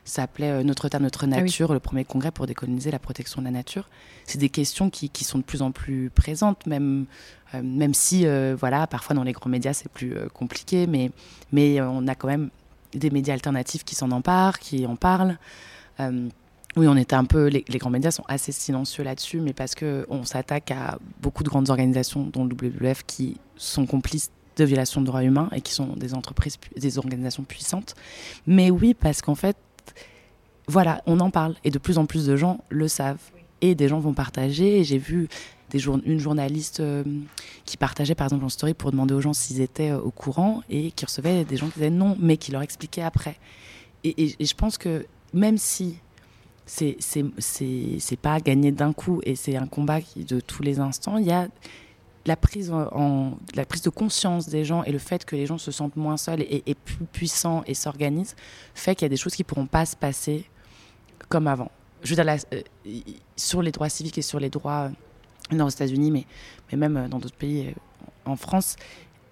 [0.09, 3.45] s'appelait euh, Notre Terre, Notre ah Nature, le premier congrès pour décoloniser la protection de
[3.45, 3.87] la nature.
[4.25, 7.05] C'est des questions qui, qui, sont de plus en plus présentes, même,
[7.53, 11.11] euh, même si, euh, voilà, parfois dans les grands médias, c'est plus compliqué, mais,
[11.51, 12.49] mais on a quand même
[12.93, 15.37] des médias alternatifs qui s'en emparent, qui en parlent.
[16.75, 17.47] Oui, on était un peu.
[17.47, 21.69] Les, grands médias sont assez silencieux là-dessus, mais parce qu'on s'attaque à beaucoup de grandes
[21.69, 25.95] organisations, dont le WWF, qui sont complices de violations de droits humains et qui sont
[25.95, 27.95] des entreprises, des organisations puissantes.
[28.45, 29.57] Mais oui, parce qu'en fait,
[30.67, 33.87] voilà, on en parle et de plus en plus de gens le savent et des
[33.87, 34.83] gens vont partager.
[34.83, 35.27] J'ai vu
[35.73, 37.03] une journaliste euh,
[37.65, 40.61] qui partageait par exemple en story pour demander aux gens s'ils étaient euh, au courant
[40.69, 43.37] et qui recevait des gens qui disaient non, mais qui leur expliquaient après.
[44.03, 45.97] Et, je pense que même si
[46.69, 46.97] c'est
[47.39, 51.31] c'est pas gagné d'un coup et c'est un combat de tous les instants, il y
[51.31, 51.47] a
[52.25, 52.71] la prise,
[53.55, 56.17] la prise de conscience des gens et le fait que les gens se sentent moins
[56.17, 58.35] seuls et, plus puissants et s'organisent
[58.75, 60.45] fait qu'il y a des choses qui pourront pas se passer
[61.27, 61.71] comme avant.
[62.03, 62.61] Je veux dire, euh,
[63.35, 64.89] sur les droits civiques et sur les droits
[65.51, 67.73] euh, dans les États-Unis, mais, même euh, dans d'autres pays,
[68.25, 68.75] en France,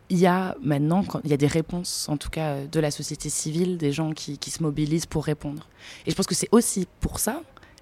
[0.09, 2.91] il y a maintenant quand, il y a des réponses, en tout cas de la
[2.91, 5.67] société civile, des gens qui, qui se mobilisent pour répondre.
[6.05, 7.41] Et je pense que c'est aussi pour ça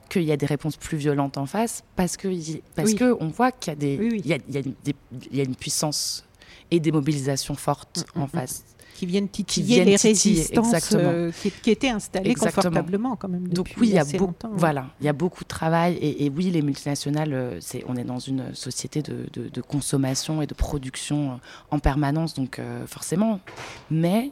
[0.09, 2.27] qu'il y a des réponses plus violentes en face, parce que
[2.75, 4.61] parce que on voit qu'il y a des, il, y a, il, y a
[5.31, 6.25] il y a une puissance
[6.71, 8.29] et des mobilisations fortes mm, en mm, mm.
[8.29, 8.63] face
[8.95, 11.31] qui viennent titiller les résistances euh,
[11.61, 13.47] qui, étaient installées confortablement quand même.
[13.49, 16.45] Donc oui, il y a beaucoup, voilà, il y a beaucoup de travail et, oui,
[16.45, 21.31] les multinationales, euh, c'est, on est dans une société de, de, consommation et de production
[21.31, 21.35] euh,
[21.71, 23.39] en permanence, donc forcément.
[23.91, 24.31] Mais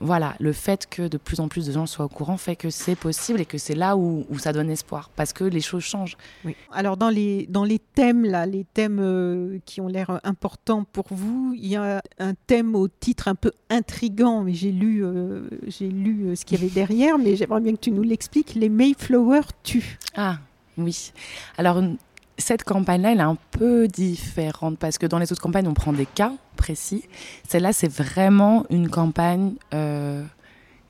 [0.00, 2.70] voilà, le fait que de plus en plus de gens soient au courant fait que
[2.70, 6.16] c'est possible et que c'est là où, ça donne espoir, parce que les choses changent.
[6.44, 6.54] Oui.
[6.72, 11.06] Alors dans les, dans les thèmes, là, les thèmes euh, qui ont l'air importants pour
[11.10, 15.48] vous, il y a un thème au titre un peu intrigant, mais j'ai lu, euh,
[15.66, 18.54] j'ai lu euh, ce qu'il y avait derrière, mais j'aimerais bien que tu nous l'expliques,
[18.54, 19.98] les Mayflower tuent.
[20.16, 20.38] Ah
[20.76, 21.12] oui.
[21.56, 21.82] Alors
[22.38, 25.92] cette campagne-là, elle est un peu différente parce que dans les autres campagnes, on prend
[25.92, 27.04] des cas précis.
[27.48, 30.22] Celle-là, c'est vraiment une campagne euh,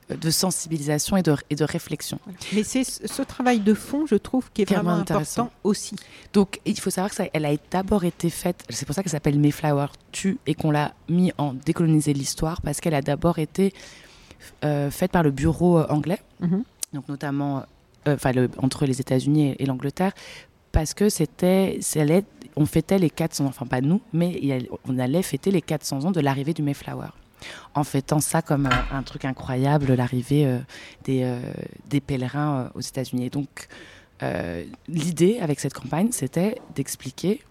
[0.09, 2.19] de sensibilisation et de, et de réflexion.
[2.53, 5.95] Mais c'est ce travail de fond, je trouve, qui est vraiment, important aussi.
[6.33, 9.11] Donc, il faut savoir que ça, elle a d'abord été faite, c'est pour ça qu'elle
[9.11, 13.73] s'appelle Mayflower Tu et qu'on l'a mis en décoloniser l'histoire parce qu'elle a d'abord été
[14.65, 16.63] euh, faite par le bureau euh, anglais, mhm.
[16.93, 17.63] donc notamment
[18.57, 20.13] entre les États-Unis et l'Angleterre,
[20.71, 21.77] parce que c'était,
[22.59, 26.11] on fêtait les 400 ans, enfin pas nous, mais on allait fêter les 400 ans
[26.11, 27.07] de l'arrivée du Mayflower.
[27.73, 30.59] En fêtant ça comme un, truc incroyable, l'arrivée euh,
[31.05, 31.39] des, euh,
[31.87, 33.29] des, pèlerins euh, aux États-Unis.
[33.29, 33.67] Donc,
[34.89, 37.41] l'idée avec cette campagne, c'était d'expliquer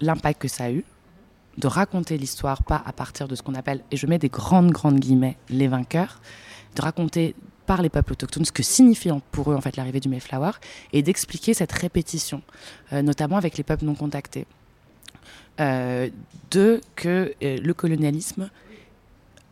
[0.00, 0.84] l'impact que ça a eu,
[1.58, 4.70] de raconter l'histoire, pas à partir de ce qu'on appelle, et je mets des grandes,
[4.70, 6.20] grandes guillemets, les vainqueurs,
[6.76, 7.34] de raconter
[7.66, 10.52] par les peuples autochtones, ce que signifie pour eux en fait l'arrivée du Mayflower,
[10.92, 12.42] et d'expliquer cette répétition,
[12.92, 14.46] euh, notamment avec les peuples non contactés.
[15.60, 16.10] Euh,
[16.50, 18.50] de que euh, le colonialisme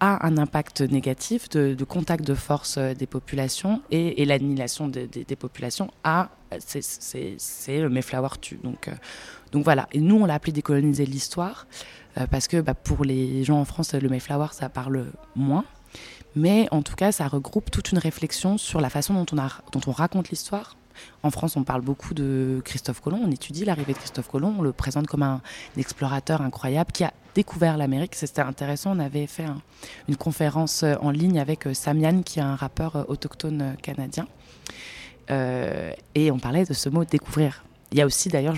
[0.01, 6.31] a un impact négatif de, contact de force des populations et, l'annihilation des populations a
[6.59, 8.59] c'est le Mayflower tue.
[8.65, 8.91] Donc
[9.53, 9.89] donc voilà.
[9.93, 11.69] Et nous on l'a appelé décoloniser l'histoire
[12.33, 15.07] parce que bah, pour les gens en France le Mayflower ça parle
[15.37, 15.65] moins
[16.35, 19.27] mais en tout cas, ça regroupe toute une réflexion sur la façon dont
[19.87, 20.77] on, raconte l'histoire.
[21.23, 24.63] En France, on parle beaucoup de Christophe Colomb, on étudie l'arrivée de Christophe Colomb, on
[24.63, 25.41] le présente comme un,
[25.77, 28.15] explorateur incroyable qui a découvert l'Amérique.
[28.15, 29.47] C'était intéressant, on avait fait
[30.09, 34.27] une conférence euh, en ligne avec euh, Samian, qui est un rappeur euh, autochtone canadien.
[35.29, 37.65] et on parlait de ce mot découvrir.
[37.91, 38.57] Il y a aussi d'ailleurs,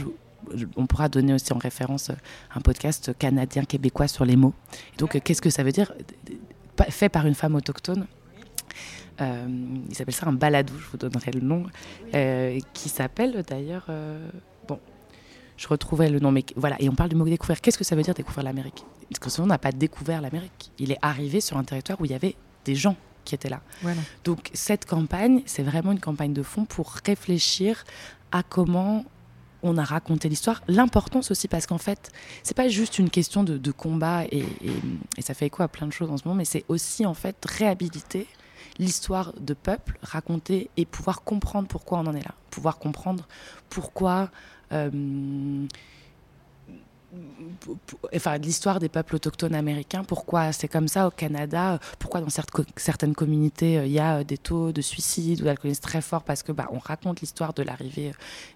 [0.77, 2.11] on pourra donner aussi en référence
[2.55, 4.55] un podcast canadien-québécois sur les mots.
[4.99, 5.93] donc, qu'est-ce que ça veut dire?
[6.89, 8.07] Fait par une femme autochtone.
[9.21, 9.47] Euh,
[9.89, 11.67] il s'appelle ça un baladou, je vous donnerai le nom,
[12.15, 13.87] euh, qui s'appelle d'ailleurs.
[13.89, 14.29] Euh,
[14.67, 14.81] bon,
[15.57, 16.77] je retrouvais le nom, mais voilà.
[16.81, 17.61] Et on parle du mot découvrir.
[17.61, 18.85] Qu'est-ce que ça veut dire découvrir l'Amérique?
[19.09, 20.73] Parce que souvent, on n'a pas découvert l'Amérique.
[20.79, 23.63] Il est arrivé sur un territoire où il y avait des gens qui étaient là.
[24.25, 27.85] Donc, cette campagne, c'est vraiment une campagne de fond pour réfléchir
[28.33, 29.05] à comment
[29.65, 30.63] on a raconté l'histoire.
[30.69, 32.13] L'importance aussi, parce qu'en fait,
[32.45, 34.45] c'est pas juste une question de, combat et,
[35.19, 37.37] ça fait écho à plein de choses en ce moment, mais c'est aussi en fait
[37.45, 38.29] réhabiliter
[38.79, 43.27] l'histoire de peuple, raconter et pouvoir comprendre pourquoi on en est là, pouvoir comprendre
[43.71, 44.31] pourquoi.
[44.73, 45.67] Euh,
[48.15, 52.29] enfin, l'histoire des peuples autochtones américains, pourquoi c'est comme ça au Canada, pourquoi dans
[52.77, 56.23] certaines communautés euh, il y a euh, des taux de suicide ou d'alcoolisme très forts
[56.23, 58.13] parce que bah, on raconte l'histoire de l'arrivée euh,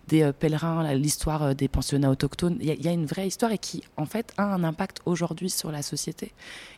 [0.09, 2.57] des pèlerins, l'histoire des pensionnats autochtones.
[2.61, 5.71] Il y, a une vraie histoire et qui en fait a un impact aujourd'hui sur
[5.71, 6.33] la société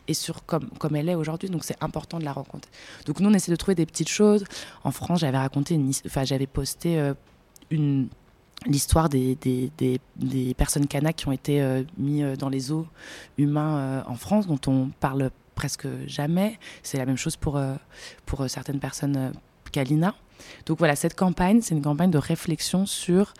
[0.07, 1.49] et sur comme, comme elle est aujourd'hui.
[1.49, 2.69] Donc c'est important de la raconter.
[3.05, 4.43] Donc nous on essaie de trouver des petites choses.
[4.83, 7.13] En France j'avais raconté, enfin j'avais posté
[7.69, 8.09] une
[8.65, 9.71] l'histoire des, des,
[10.15, 12.87] des, personnes kanak qui ont été euh, mis euh, dans les eaux
[13.37, 16.59] humains euh, en France, dont on parle presque jamais.
[16.83, 17.61] C'est la même chose pour,
[18.25, 19.31] pour certaines personnes
[19.71, 20.15] Kalina.
[20.65, 23.33] Donc voilà, cette campagne, c'est une campagne de réflexion sur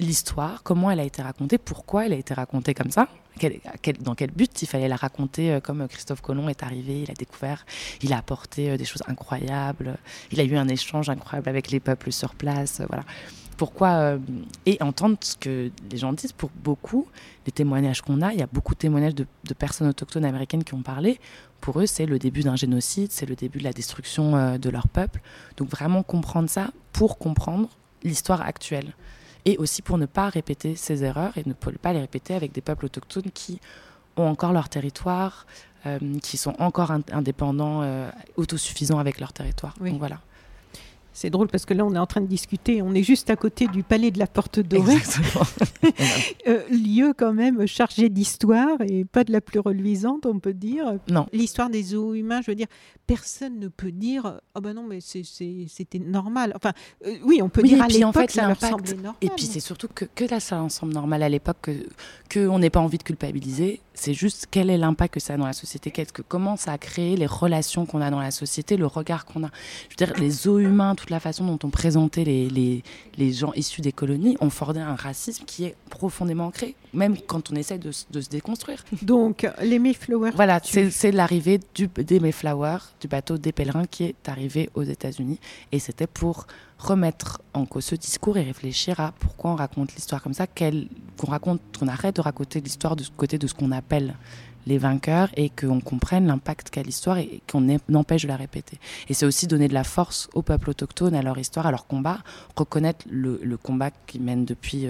[0.00, 3.06] l'histoire, comment elle a été racontée, pourquoi elle a été racontée comme ça,
[4.00, 7.66] dans quel but il fallait la raconter comme Christophe Colomb est arrivé, il a découvert,
[8.02, 9.98] il a apporté des choses incroyables,
[10.32, 13.04] il a eu un échange incroyable avec les peuples sur place, voilà
[13.60, 14.18] pourquoi euh,
[14.64, 16.32] et entendre ce que les gens disent.
[16.32, 17.06] Pour beaucoup,
[17.44, 20.72] les témoignages qu'on a, il y a beaucoup de témoignages de, personnes autochtones américaines qui
[20.72, 21.20] ont parlé.
[21.60, 24.70] Pour eux, c'est le début d'un génocide, c'est le début de la destruction euh, de
[24.70, 25.20] leur peuple.
[25.58, 27.68] Donc vraiment comprendre ça pour comprendre
[28.02, 28.94] l'histoire actuelle.
[29.44, 32.62] Et aussi pour ne pas répéter ces erreurs et ne pas les répéter avec des
[32.62, 33.60] peuples autochtones qui
[34.16, 35.44] ont encore leur territoire,
[35.84, 37.84] euh, qui sont encore indépendants,
[38.36, 39.74] autosuffisants avec leur territoire.
[39.80, 40.20] Donc voilà.
[41.12, 42.82] C'est drôle parce que là, on est en train de discuter.
[42.82, 44.94] On est juste à côté du palais de la Porte Dorée.
[46.46, 50.98] euh, lieu quand même chargé d'histoire et pas de la plus reluisante, on peut dire.
[51.08, 51.26] Non.
[51.32, 52.68] L'histoire des zoos humains, je veux dire,
[53.06, 56.52] personne ne peut dire ah oh ben non, mais c'était normal.
[56.54, 56.72] Enfin,
[57.06, 59.14] euh, oui, on peut dire à l'époque en fait, ça leur semblait normal.
[59.20, 61.86] Et puis c'est surtout que, que là, ça semble normal à l'époque, que
[62.32, 63.80] qu'on n'ait pas envie de culpabiliser.
[64.02, 66.72] C'est juste quel est l'impact que ça a dans la société, qu'est-ce que, comment ça
[66.72, 69.50] a créé les relations qu'on a dans la société, le regard qu'on a?
[69.90, 72.82] Je veux dire, les zoos humains, toute la façon dont on présentait les, les,
[73.18, 76.76] les gens issus des colonies, ont fordé un racisme qui est profondément ancré.
[76.92, 78.84] Même quand on essaie de, se déconstruire.
[79.02, 80.30] Donc, les Mayflower.
[80.34, 85.38] Voilà, c'est l'arrivée des Mayflower, du bateau des pèlerins qui est arrivé aux États-Unis.
[85.72, 86.46] Et c'était pour
[86.78, 91.26] remettre en cause ce discours et réfléchir à pourquoi on raconte l'histoire comme ça, qu'on
[91.26, 94.14] raconte, qu'on arrête de raconter l'histoire de ce côté de ce qu'on appelle
[94.66, 98.78] les vainqueurs et qu'on comprenne l'impact qu'a l'histoire et qu'on empêche de la répéter.
[99.08, 101.86] Et c'est aussi donner de la force aux peuples autochtones, à leur histoire, à leur
[101.86, 102.18] combat,
[102.56, 104.86] reconnaître le, combat qu'ils mènent depuis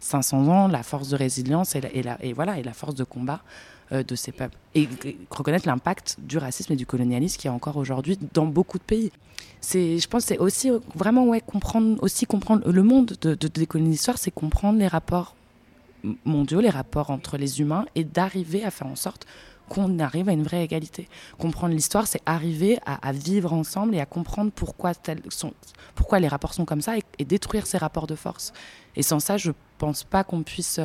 [0.00, 3.40] 500 euh, ans, la force de résilience et, la, voilà, et la force de combat
[3.92, 4.56] euh, de ces peuples.
[4.74, 4.88] Et,
[5.30, 9.10] reconnaître l'impact du racisme et du colonialisme qui est encore aujourd'hui dans beaucoup de pays.
[9.60, 13.78] C'est, je pense, c'est aussi vraiment ouais, comprendre, aussi comprendre le monde de, de, de
[13.78, 15.34] l'histoire, c'est comprendre les rapports
[16.24, 19.26] mondiaux, les rapports entre les humains, et d'arriver à faire en sorte
[19.68, 21.08] qu'on arrive à une vraie égalité.
[21.38, 24.92] Comprendre l'histoire, c'est arriver à, vivre ensemble et à comprendre pourquoi,
[26.18, 28.52] les rapports sont comme ça et, détruire ces rapports de force.
[28.96, 30.80] Et sans ça, je ne pense pas qu'on puisse,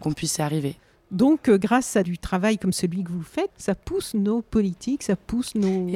[0.00, 0.76] qu'on puisse y arriver.
[1.12, 5.02] Donc, euh, grâce à du travail comme celui que vous faites, ça pousse nos politiques,
[5.02, 5.86] ça pousse nos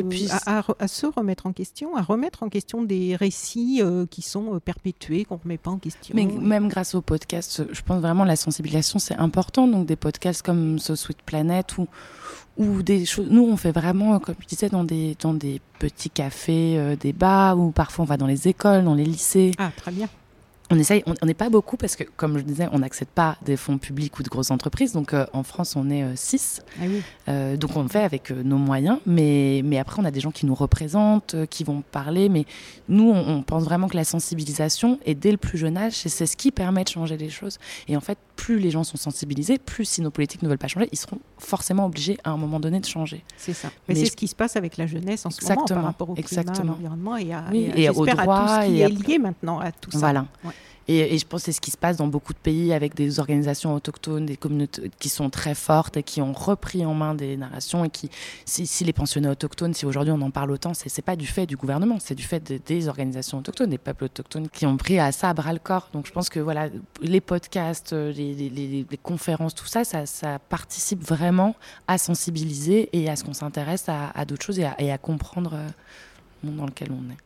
[0.46, 4.60] à, se remettre en question, à remettre en question des récits euh, qui sont euh,
[4.60, 6.14] perpétués, qu'on ne remet pas en question.
[6.14, 9.66] Mais même grâce aux podcasts, je pense vraiment la sensibilisation c'est important.
[9.66, 11.88] Donc des podcasts comme So Sweet Planet ou
[12.58, 13.28] ou des choses.
[13.30, 17.58] Nous, on fait vraiment, comme je disais, dans des dans des petits cafés, des bars,
[17.58, 19.52] ou parfois on va dans les écoles, dans les lycées.
[19.58, 20.08] Ah, très bien
[20.70, 23.56] on essaye, on n'est pas beaucoup parce que, comme je disais, on n'accède pas des
[23.56, 24.92] fonds publics ou de grosses entreprises.
[24.92, 26.62] Donc euh, en France, on est 6.
[26.80, 28.98] Euh, ah euh, donc on fait avec nos moyens.
[29.06, 32.28] Mais, mais après, on a des gens qui nous représentent, qui vont parler.
[32.28, 32.46] Mais
[32.88, 36.36] nous, on, pense vraiment que la sensibilisation, et dès le plus jeune âge, c'est ce
[36.36, 37.58] qui permet de changer les choses.
[37.86, 40.68] Et en fait, plus les gens sont sensibilisés, plus si nos politiques ne veulent pas
[40.68, 43.24] changer, ils seront forcément obligés à un moment donné de changer.
[43.36, 43.70] C'est ça.
[43.88, 46.14] Mais, c'est ce qui se passe avec la jeunesse en ce moment par rapport au
[46.14, 49.58] climat, à l'environnement et, à, et, au droit, à tout ce qui est lié maintenant
[49.58, 49.98] à tout ça.
[49.98, 50.26] Voilà.
[50.88, 53.18] Et, je pense que c'est ce qui se passe dans beaucoup de pays avec des
[53.18, 57.36] organisations autochtones, des communautés qui sont très fortes et qui ont repris en main des
[57.36, 58.10] narrations et qui,
[58.44, 61.56] si, les pensionnés autochtones, si aujourd'hui on en parle autant, c'est, pas du fait du
[61.56, 65.30] gouvernement, c'est du fait des organisations autochtones, des peuples autochtones qui ont pris à ça
[65.30, 65.88] à bras le corps.
[65.92, 66.68] Donc je pense que voilà,
[67.02, 71.54] les podcasts, les, conférences, tout ça, ça, participe vraiment
[71.86, 75.54] à sensibiliser et à ce qu'on s'intéresse à, d'autres choses et à, et à comprendre
[75.54, 75.68] euh,
[76.42, 77.25] le monde dans lequel on est.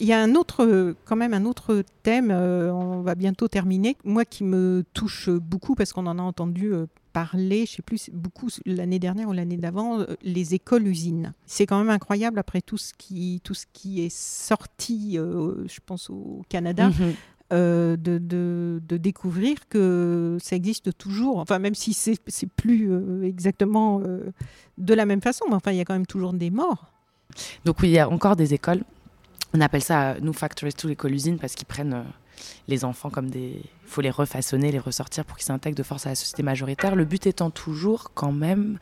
[0.00, 3.96] Il y a un autre, quand même un autre thème, euh, on va bientôt terminer,
[4.04, 8.08] moi qui me touche beaucoup parce qu'on en a entendu euh, parler, je sais plus,
[8.12, 11.32] beaucoup l'année dernière ou l'année d'avant, euh, les écoles-usines.
[11.46, 16.10] C'est quand même incroyable après tout ce qui, tout ce qui est sorti, je pense
[16.10, 16.90] au Canada.
[16.90, 17.14] Mhm.
[17.50, 22.20] de, de, découvrir que ça existe toujours, enfin même si c'est
[22.56, 22.90] plus
[23.24, 24.02] exactement
[24.76, 26.92] de la même façon, mais enfin il y a quand même toujours des morts.
[27.64, 28.82] Donc oui, il y a encore des écoles
[29.54, 32.02] on appelle ça, nous, Factories to l'école usine, parce qu'ils prennent euh,
[32.66, 33.62] les enfants comme des.
[33.84, 36.94] Il faut les refaçonner, les ressortir pour qu'ils s'intègrent de force à la société majoritaire.
[36.94, 38.78] Le but étant toujours, quand même,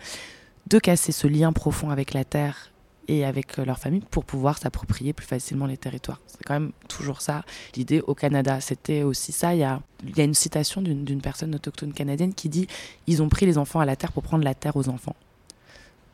[0.67, 2.73] de casser ce lien profond avec la terre
[3.09, 6.21] et avec euh, leur famille pour pouvoir s'approprier plus facilement les territoires.
[6.27, 7.45] C'est quand même toujours ça.
[7.77, 9.55] L'idée au Canada, c'était aussi ça.
[9.55, 9.81] Il y a
[10.25, 12.67] une citation d'une personne autochtone canadienne qui dit
[13.07, 15.15] Ils ont pris les enfants à la terre pour prendre la terre aux enfants.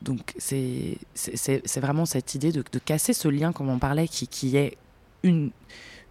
[0.03, 0.99] Donc c'est
[1.77, 4.77] vraiment cette idée de, casser ce lien, comme on parlait, qui, qui est
[5.23, 5.51] une,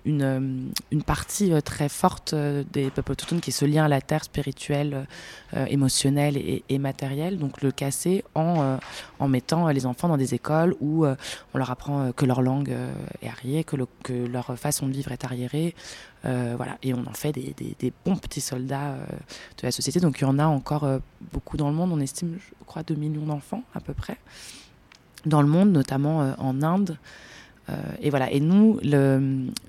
[0.05, 0.39] une, euh,
[0.91, 4.01] une, partie euh, très forte euh, des peuples autochtones, qui est ce lien à la
[4.01, 5.05] terre spirituel,
[5.67, 7.37] émotionnel et, et, matériel.
[7.37, 8.77] Donc le casser en,
[9.19, 12.73] en mettant les enfants dans des écoles où on leur apprend que leur langue
[13.21, 15.75] est arriérée, que, que, leur façon de vivre est arriérée.
[16.23, 16.77] voilà.
[16.83, 18.95] Et on en fait des, des, des bons petits soldats
[19.57, 19.99] de la société.
[19.99, 20.87] Donc il y en a encore
[21.33, 21.91] beaucoup dans le monde.
[21.91, 24.17] On estime, je crois, 2 millions d'enfants à peu près
[25.25, 26.97] dans le monde, notamment en Inde.
[27.69, 28.31] Euh, et voilà.
[28.31, 28.79] Et nous,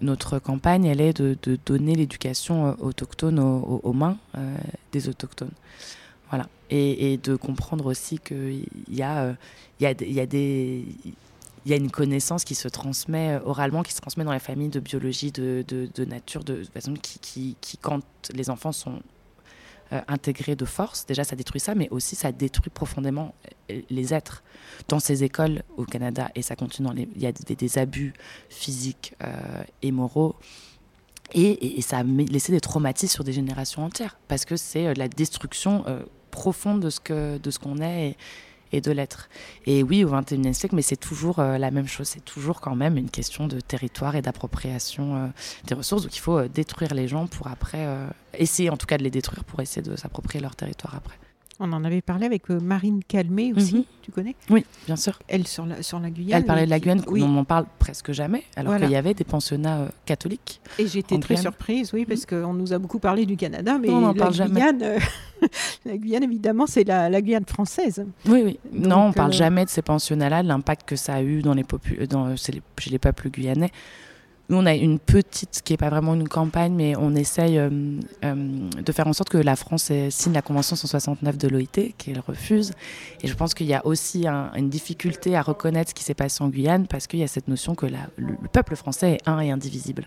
[0.00, 4.56] notre campagne, elle est de, donner l'éducation euh, autochtone aux, mains euh,
[4.92, 5.50] des autochtones.
[6.30, 6.48] Voilà.
[6.70, 9.36] Et, de comprendre aussi qu'il y a,
[9.80, 10.84] y, a, y a des
[11.64, 14.68] il y a une connaissance qui se transmet oralement, qui se transmet dans la famille
[14.68, 18.02] de biologie, de, de, nature, de, façon qui, qui, qui, quand
[18.34, 19.00] les enfants sont
[19.92, 21.04] euh, intégré de force.
[21.06, 23.34] Déjà, ça détruit ça, mais aussi ça détruit profondément
[23.70, 24.42] euh, les êtres.
[24.88, 28.14] Dans ces écoles au Canada, et ça continue, il y a des, abus
[28.48, 30.34] physiques euh, et moraux.
[31.34, 35.84] Et, ça a laissé des traumatismes sur des générations entières, parce que c'est la destruction
[36.30, 38.16] profonde de ce qu'on est.
[38.72, 39.28] et de l'être.
[39.66, 42.08] Et oui, au XXIe siècle, mais c'est toujours euh, la même chose.
[42.08, 45.26] C'est toujours quand même une question de territoire et d'appropriation euh,
[45.66, 46.02] des ressources.
[46.02, 47.86] Donc il faut euh, détruire les gens pour après
[48.34, 51.16] essayer, en tout cas, de les détruire pour essayer de s'approprier leur territoire après.
[51.60, 53.84] On en avait parlé avec euh, Marine Calmé aussi, mhm.
[54.00, 54.34] tu connais?
[54.50, 55.18] Oui, bien sûr.
[55.28, 56.40] Elle sur la, sur la Guyane.
[56.40, 57.22] Elle parlait de la Guyane, oui.
[57.22, 60.60] on en parle presque jamais, alors qu'il y avait des pensionnats euh, catholiques.
[60.78, 64.04] Et j'étais très surprise, oui, parce qu'on nous a beaucoup parlé du Canada, mais on
[64.04, 64.98] en parle Guyane, jamais.
[65.84, 68.04] la Guyane, évidemment, c'est la, la, Guyane française.
[68.26, 68.58] Oui, oui.
[68.72, 71.64] non, on ne parle jamais de ces pensionnats-là, l'impact que ça a eu dans les,
[72.08, 73.70] dans, chez les peuples guyanais.
[74.52, 77.70] Nous, on a une petite, qui n'est pas vraiment une campagne, mais on essaye euh,
[78.22, 82.20] euh, de faire en sorte que la France signe la Convention 169 de l'OIT, qu'elle
[82.20, 82.72] refuse.
[83.22, 86.44] Et je pense qu'il y a aussi une difficulté à reconnaître ce qui s'est passé
[86.44, 87.96] en Guyane, parce qu'il y a cette notion que le,
[88.52, 90.06] peuple français est un et indivisible.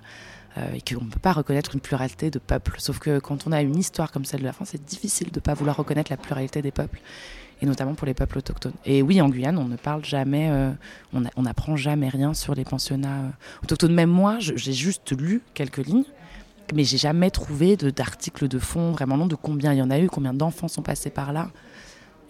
[0.60, 2.76] Euh, et qu'on ne peut pas reconnaître une pluralité de peuples.
[2.78, 5.38] Sauf que quand on a une histoire comme celle de la France, c'est difficile de
[5.38, 7.02] ne pas vouloir reconnaître la pluralité des peuples
[7.66, 8.74] et notamment pour les peuples autochtones.
[8.86, 10.72] Et oui, en Guyane, on ne parle jamais, euh,
[11.14, 13.94] on n'apprend jamais rien sur les pensionnats euh, autochtones.
[13.94, 16.06] Même moi, j'ai juste lu quelques lignes,
[16.74, 20.00] mais j'ai jamais trouvé d'article de, fond vraiment long de combien il y en a
[20.00, 21.50] eu, combien d'enfants sont passés par là.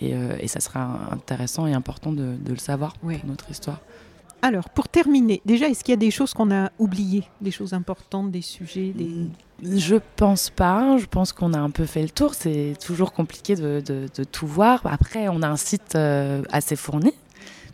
[0.02, 3.80] Et, euh, et, ça sera intéressant et important de, le savoir pour notre histoire.
[4.42, 7.74] Alors, pour terminer, déjà, est-ce qu'il y a des choses qu'on a oubliées, des choses
[7.74, 9.28] importantes, des sujets des...
[9.64, 10.98] Je pense pas.
[10.98, 12.34] Je pense qu'on a un peu fait le tour.
[12.34, 14.82] C'est toujours compliqué de, tout voir.
[14.86, 17.14] Après, on a un site euh, assez fourni.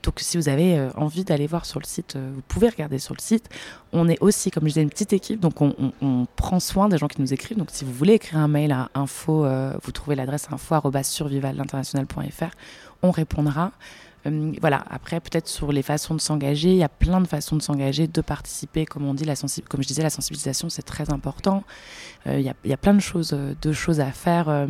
[0.03, 2.97] Donc, si vous avez euh, envie d'aller voir sur le site, euh, vous pouvez regarder
[2.97, 3.47] sur le site.
[3.93, 5.39] On est aussi, comme je disais, une petite équipe.
[5.39, 7.57] Donc, on, on prend soin des gens qui nous écrivent.
[7.57, 9.45] Donc, si vous voulez écrire un mail à info,
[9.83, 12.55] vous trouvez l'adresse info.survivalinternational.fr.
[13.03, 13.71] On répondra.
[14.27, 17.55] Euh, voilà, après, peut-être sur les façons de s'engager, il y a plein de façons
[17.55, 18.85] de s'engager, de participer.
[18.85, 19.35] Comme on dit, la
[19.69, 21.63] comme je disais, la sensibilisation, c'est très important.
[22.27, 24.67] Euh, il y, a, plein de choses, de choses à faire euh,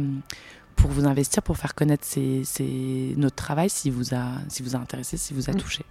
[0.75, 2.07] pour vous investir, pour faire connaître
[3.17, 5.57] notre travail si vous, a, si vous a intéressé, si vous a mm.
[5.57, 5.85] touché.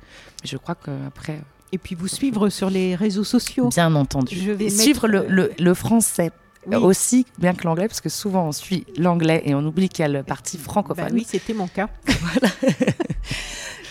[0.44, 1.40] je crois qu'après.
[1.72, 3.68] Et puis vous suivre sur les réseaux sociaux.
[3.68, 4.34] Bien entendu.
[4.36, 6.32] Je vais suivre le, le, français
[6.72, 10.06] aussi, bien que l'anglais, parce que souvent on suit l'anglais et on oublie qu'il y
[10.06, 11.06] a le parti francophone.
[11.06, 11.88] Bah oui, c'était mon cas.
[12.06, 12.52] voilà.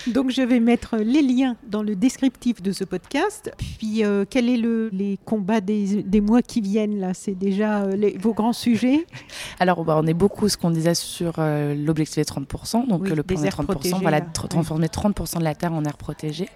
[0.08, 3.52] Donc je vais mettre les liens dans le descriptif de ce podcast.
[3.78, 7.14] Puis euh, quel est le les combats des, des mois qui viennent là?
[7.14, 9.06] C'est déjà euh, les, vos grands sujets?
[9.60, 13.24] Alors bah, on est beaucoup ce qu'on disait sur euh, l'objectif des 30%, donc le
[13.24, 16.50] plan des 30%, voilà, transformer 30% de la terre en air protégé.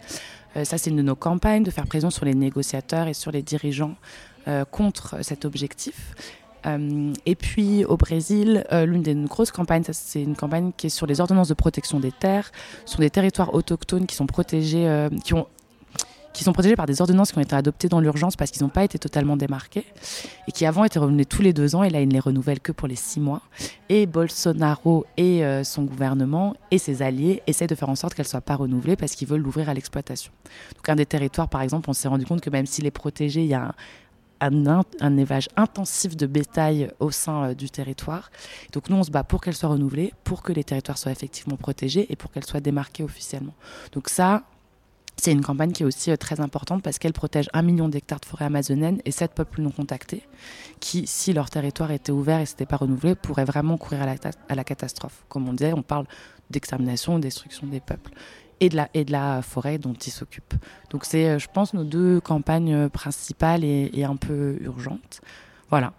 [0.64, 3.42] ça c'est une de nos campagnes, de faire pression sur les négociateurs et sur les
[3.42, 3.96] dirigeants
[4.72, 6.14] contre cet objectif.
[6.66, 10.90] Euh, et puis au Brésil, euh, l'une des grosses campagnes, c'est une campagne qui est
[10.90, 12.52] sur les ordonnances de protection des terres,
[12.86, 15.48] sur des territoires autochtones qui sont protégés, euh, qui ont
[16.32, 18.70] qui sont protégés par des ordonnances qui ont été adoptées dans l'urgence parce qu'ils n'ont
[18.70, 19.86] pas été totalement démarqués
[20.48, 22.60] et qui avant étaient renouvelées tous les deux ans et là ils ne les renouvellent
[22.60, 23.44] que pour les six mois.
[23.88, 28.30] Et Bolsonaro et son gouvernement et ses alliés essaient de faire en sorte qu'elles ne
[28.30, 30.32] soient pas renouvelées parce qu'ils veulent l'ouvrir à l'exploitation.
[30.76, 33.42] Donc un des territoires par exemple, on s'est rendu compte que même s'il est protégé,
[33.42, 33.74] il y a un,
[34.46, 38.32] un, élevage intensif de bétail au sein euh, du territoire.
[38.72, 41.58] Donc nous, on se bat pour qu'elle soit renouvelée, pour que les territoires soient effectivement
[41.58, 43.54] protégés et pour qu'elle soit démarquée officiellement.
[43.92, 44.44] Donc ça,
[45.18, 48.20] c'est une campagne qui est aussi euh, très importante parce qu'elle protège un million d'hectares
[48.20, 50.24] de forêt amazonienne et sept peuples non contactés
[50.80, 54.16] qui, si leur territoire était ouvert et n'était pas renouvelé, pourraient vraiment courir à la,
[54.50, 55.24] à la catastrophe.
[55.30, 56.06] Comme on disait, on parle
[56.50, 58.12] d'extermination ou destruction des peuples
[58.60, 60.56] et de la, et de la forêt dont ils s'occupent.
[60.90, 65.22] Donc c'est, euh, je pense, nos deux campagnes euh, principales et, un peu urgentes.
[65.70, 65.94] Voilà.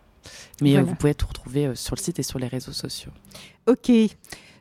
[0.61, 3.13] Mais euh, vous pouvez tout retrouver sur le site et sur les réseaux sociaux.
[3.67, 3.91] Ok.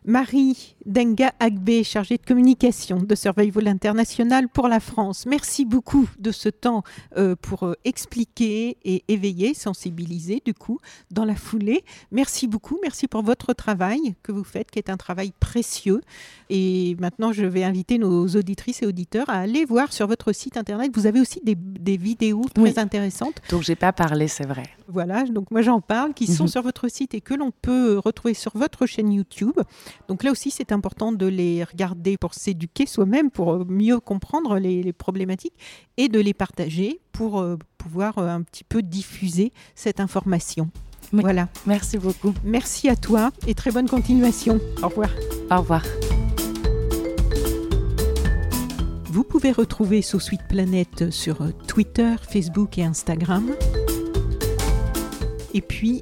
[0.05, 5.25] Marie Denga Agbe, chargée de communication de Survival International pour la France.
[5.25, 6.83] Merci beaucoup de ce temps
[7.17, 10.79] euh, pour euh, expliquer et éveiller, sensibiliser du coup
[11.11, 11.83] dans la foulée.
[12.11, 16.01] Merci beaucoup, merci pour votre travail que vous faites, qui est un travail précieux.
[16.49, 20.57] Et maintenant, je vais inviter nos auditrices et auditeurs à aller voir sur votre site
[20.57, 20.91] internet.
[20.93, 23.35] Vous avez aussi des, vidéos très intéressantes.
[23.49, 24.63] Donc, j'ai pas parlé, c'est vrai.
[24.87, 26.49] Voilà, donc moi j'en parle, qui sont mhm.
[26.49, 29.57] sur votre site et que l'on peut retrouver sur votre chaîne YouTube.
[30.07, 34.93] Donc là aussi, c'est important de les regarder pour s'éduquer soi-même, pour mieux comprendre les,
[34.93, 35.53] problématiques
[35.97, 40.69] et de les partager pour euh, pouvoir euh, un petit peu diffuser cette information.
[41.11, 41.47] Voilà.
[41.65, 42.33] Merci beaucoup.
[42.43, 44.59] Merci à toi et très bonne continuation.
[44.81, 45.09] Au revoir.
[45.51, 45.83] Au revoir.
[49.05, 51.37] Vous pouvez retrouver Sous Suite Planète sur
[51.67, 53.51] Twitter, Facebook et Instagram.
[55.53, 56.01] Et puis,